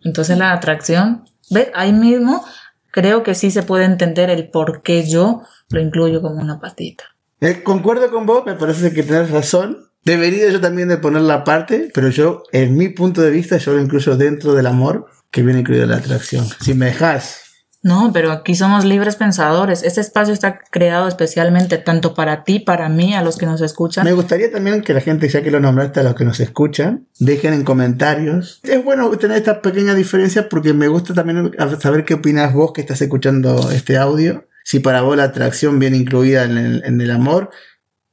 Entonces 0.03 0.37
la 0.37 0.53
atracción, 0.53 1.25
¿ves? 1.49 1.69
Ahí 1.73 1.93
mismo 1.93 2.43
creo 2.91 3.23
que 3.23 3.35
sí 3.35 3.51
se 3.51 3.63
puede 3.63 3.85
entender 3.85 4.29
el 4.29 4.49
por 4.49 4.81
qué 4.81 5.07
yo 5.07 5.41
lo 5.69 5.79
incluyo 5.79 6.21
como 6.21 6.41
una 6.41 6.59
patita. 6.59 7.03
Eh, 7.41 7.61
concuerdo 7.63 8.09
con 8.09 8.25
vos, 8.25 8.45
me 8.45 8.55
parece 8.55 8.93
que 8.93 9.03
tienes 9.03 9.29
razón. 9.29 9.89
Debería 10.03 10.49
yo 10.49 10.61
también 10.61 10.87
de 10.87 10.97
poner 10.97 11.21
la 11.21 11.43
parte, 11.43 11.91
pero 11.93 12.09
yo, 12.09 12.43
en 12.51 12.77
mi 12.77 12.89
punto 12.89 13.21
de 13.21 13.29
vista, 13.29 13.57
yo 13.57 13.73
lo 13.73 13.81
incluyo 13.81 14.15
dentro 14.15 14.53
del 14.53 14.67
amor 14.67 15.07
que 15.31 15.43
viene 15.43 15.59
incluida 15.59 15.85
la 15.85 15.97
atracción. 15.97 16.47
Si 16.61 16.73
me 16.73 16.87
dejas. 16.87 17.46
No, 17.83 18.11
pero 18.11 18.31
aquí 18.31 18.55
somos 18.55 18.85
libres 18.85 19.15
pensadores. 19.15 19.83
Este 19.83 20.01
espacio 20.01 20.33
está 20.33 20.59
creado 20.71 21.07
especialmente 21.07 21.77
tanto 21.77 22.13
para 22.13 22.43
ti, 22.43 22.59
para 22.59 22.89
mí, 22.89 23.13
a 23.13 23.21
los 23.21 23.37
que 23.37 23.45
nos 23.45 23.61
escuchan. 23.61 24.03
Me 24.03 24.13
gustaría 24.13 24.51
también 24.51 24.81
que 24.81 24.93
la 24.93 25.01
gente, 25.01 25.29
ya 25.29 25.43
que 25.43 25.51
lo 25.51 25.59
nombraste, 25.59 25.99
a 25.99 26.03
los 26.03 26.15
que 26.15 26.25
nos 26.25 26.39
escuchan, 26.39 27.07
dejen 27.19 27.53
en 27.53 27.63
comentarios. 27.63 28.59
Es 28.63 28.83
bueno 28.83 29.09
tener 29.17 29.37
esta 29.37 29.61
pequeña 29.61 29.93
diferencia 29.93 30.49
porque 30.49 30.73
me 30.73 30.87
gusta 30.87 31.13
también 31.13 31.51
saber 31.79 32.03
qué 32.03 32.15
opinas 32.15 32.53
vos 32.53 32.73
que 32.73 32.81
estás 32.81 33.01
escuchando 33.01 33.71
este 33.71 33.97
audio. 33.97 34.47
Si 34.63 34.79
para 34.79 35.01
vos 35.01 35.15
la 35.15 35.25
atracción 35.25 35.79
viene 35.79 35.97
incluida 35.97 36.43
en 36.43 36.57
el, 36.57 36.83
en 36.83 36.99
el 36.99 37.11
amor 37.11 37.51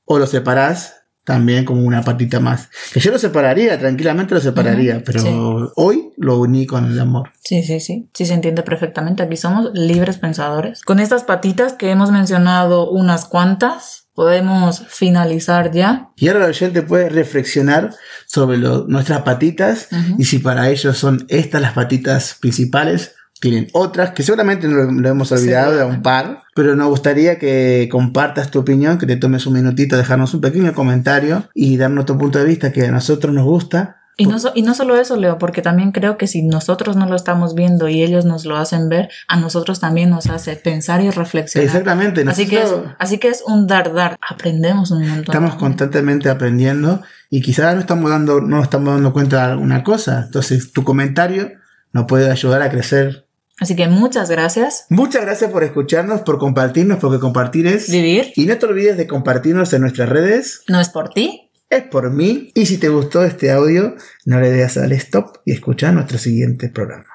o 0.04 0.18
lo 0.18 0.26
separás 0.26 0.93
también 1.24 1.64
como 1.64 1.82
una 1.82 2.02
patita 2.02 2.38
más. 2.38 2.68
Que 2.92 3.00
yo 3.00 3.10
lo 3.10 3.18
separaría, 3.18 3.78
tranquilamente 3.78 4.34
lo 4.34 4.40
separaría, 4.40 5.02
pero 5.04 5.72
hoy 5.76 6.12
lo 6.16 6.38
uní 6.38 6.66
con 6.66 6.84
el 6.86 7.00
amor. 7.00 7.30
Sí, 7.42 7.62
sí, 7.62 7.80
sí, 7.80 8.08
sí 8.12 8.26
se 8.26 8.34
entiende 8.34 8.62
perfectamente. 8.62 9.22
Aquí 9.22 9.36
somos 9.36 9.70
libres 9.74 10.18
pensadores. 10.18 10.82
Con 10.82 11.00
estas 11.00 11.24
patitas 11.24 11.72
que 11.72 11.90
hemos 11.90 12.10
mencionado 12.10 12.90
unas 12.90 13.24
cuantas, 13.24 14.04
podemos 14.14 14.84
finalizar 14.88 15.72
ya. 15.72 16.10
Y 16.16 16.28
ahora 16.28 16.46
la 16.46 16.54
gente 16.54 16.82
puede 16.82 17.08
reflexionar 17.08 17.94
sobre 18.26 18.58
nuestras 18.58 19.22
patitas 19.22 19.88
y 20.18 20.24
si 20.24 20.38
para 20.38 20.70
ellos 20.70 20.96
son 20.96 21.26
estas 21.28 21.60
las 21.60 21.72
patitas 21.72 22.36
principales 22.40 23.14
tienen 23.40 23.68
otras 23.72 24.10
que 24.10 24.22
seguramente 24.22 24.68
no 24.68 24.84
lo, 24.84 25.08
hemos 25.08 25.30
olvidado 25.32 25.76
de 25.76 25.84
un 25.84 26.02
par, 26.02 26.42
pero 26.54 26.74
nos 26.76 26.88
gustaría 26.88 27.38
que 27.38 27.88
compartas 27.90 28.50
tu 28.50 28.60
opinión, 28.60 28.98
que 28.98 29.06
te 29.06 29.16
tomes 29.16 29.46
un 29.46 29.54
minutito, 29.54 29.96
dejarnos 29.96 30.32
un 30.34 30.40
pequeño 30.40 30.72
comentario 30.72 31.48
y 31.54 31.76
darnos 31.76 32.06
tu 32.06 32.16
punto 32.16 32.38
de 32.38 32.46
vista 32.46 32.72
que 32.72 32.86
a 32.86 32.90
nosotros 32.90 33.34
nos 33.34 33.44
gusta. 33.44 34.00
Y 34.16 34.26
no, 34.26 34.36
y 34.54 34.62
no 34.62 34.74
solo 34.74 34.96
eso, 34.96 35.16
Leo, 35.16 35.38
porque 35.38 35.60
también 35.60 35.90
creo 35.90 36.16
que 36.16 36.28
si 36.28 36.42
nosotros 36.42 36.94
no 36.94 37.06
lo 37.06 37.16
estamos 37.16 37.56
viendo 37.56 37.88
y 37.88 38.02
ellos 38.02 38.24
nos 38.24 38.44
lo 38.44 38.56
hacen 38.56 38.88
ver, 38.88 39.08
a 39.26 39.36
nosotros 39.40 39.80
también 39.80 40.08
nos 40.08 40.28
hace 40.28 40.54
pensar 40.54 41.02
y 41.02 41.10
reflexionar. 41.10 41.66
Exactamente. 41.66 42.24
Así 42.28 42.46
que, 42.46 42.62
es, 42.62 42.72
así 43.00 43.18
que 43.18 43.28
es 43.28 43.42
un 43.44 43.66
dar, 43.66 43.92
dar. 43.92 44.16
Aprendemos 44.26 44.92
un 44.92 45.00
montón. 45.00 45.34
Estamos 45.34 45.56
constantemente 45.56 46.30
aprendiendo 46.30 47.02
y 47.28 47.42
quizás 47.42 47.74
no 47.74 47.80
estamos 47.80 48.08
dando, 48.08 48.40
no 48.40 48.62
estamos 48.62 48.94
dando 48.94 49.12
cuenta 49.12 49.38
de 49.38 49.52
alguna 49.52 49.82
cosa. 49.82 50.22
Entonces, 50.26 50.72
tu 50.72 50.84
comentario 50.84 51.50
nos 51.92 52.06
puede 52.06 52.30
ayudar 52.30 52.62
a 52.62 52.70
crecer 52.70 53.23
Así 53.60 53.76
que 53.76 53.86
muchas 53.88 54.30
gracias. 54.30 54.86
Muchas 54.88 55.22
gracias 55.22 55.50
por 55.50 55.62
escucharnos, 55.62 56.22
por 56.22 56.38
compartirnos, 56.38 56.98
porque 56.98 57.20
compartir 57.20 57.66
es 57.66 57.90
vivir. 57.90 58.32
Y 58.34 58.46
no 58.46 58.58
te 58.58 58.66
olvides 58.66 58.96
de 58.96 59.06
compartirnos 59.06 59.72
en 59.72 59.82
nuestras 59.82 60.08
redes. 60.08 60.62
No 60.68 60.80
es 60.80 60.88
por 60.88 61.10
ti. 61.10 61.50
Es 61.70 61.82
por 61.82 62.10
mí. 62.10 62.50
Y 62.54 62.66
si 62.66 62.78
te 62.78 62.88
gustó 62.88 63.24
este 63.24 63.50
audio, 63.50 63.94
no 64.26 64.40
le 64.40 64.50
des 64.50 64.76
al 64.76 64.92
stop 64.92 65.38
y 65.44 65.52
escucha 65.52 65.92
nuestro 65.92 66.18
siguiente 66.18 66.68
programa. 66.68 67.13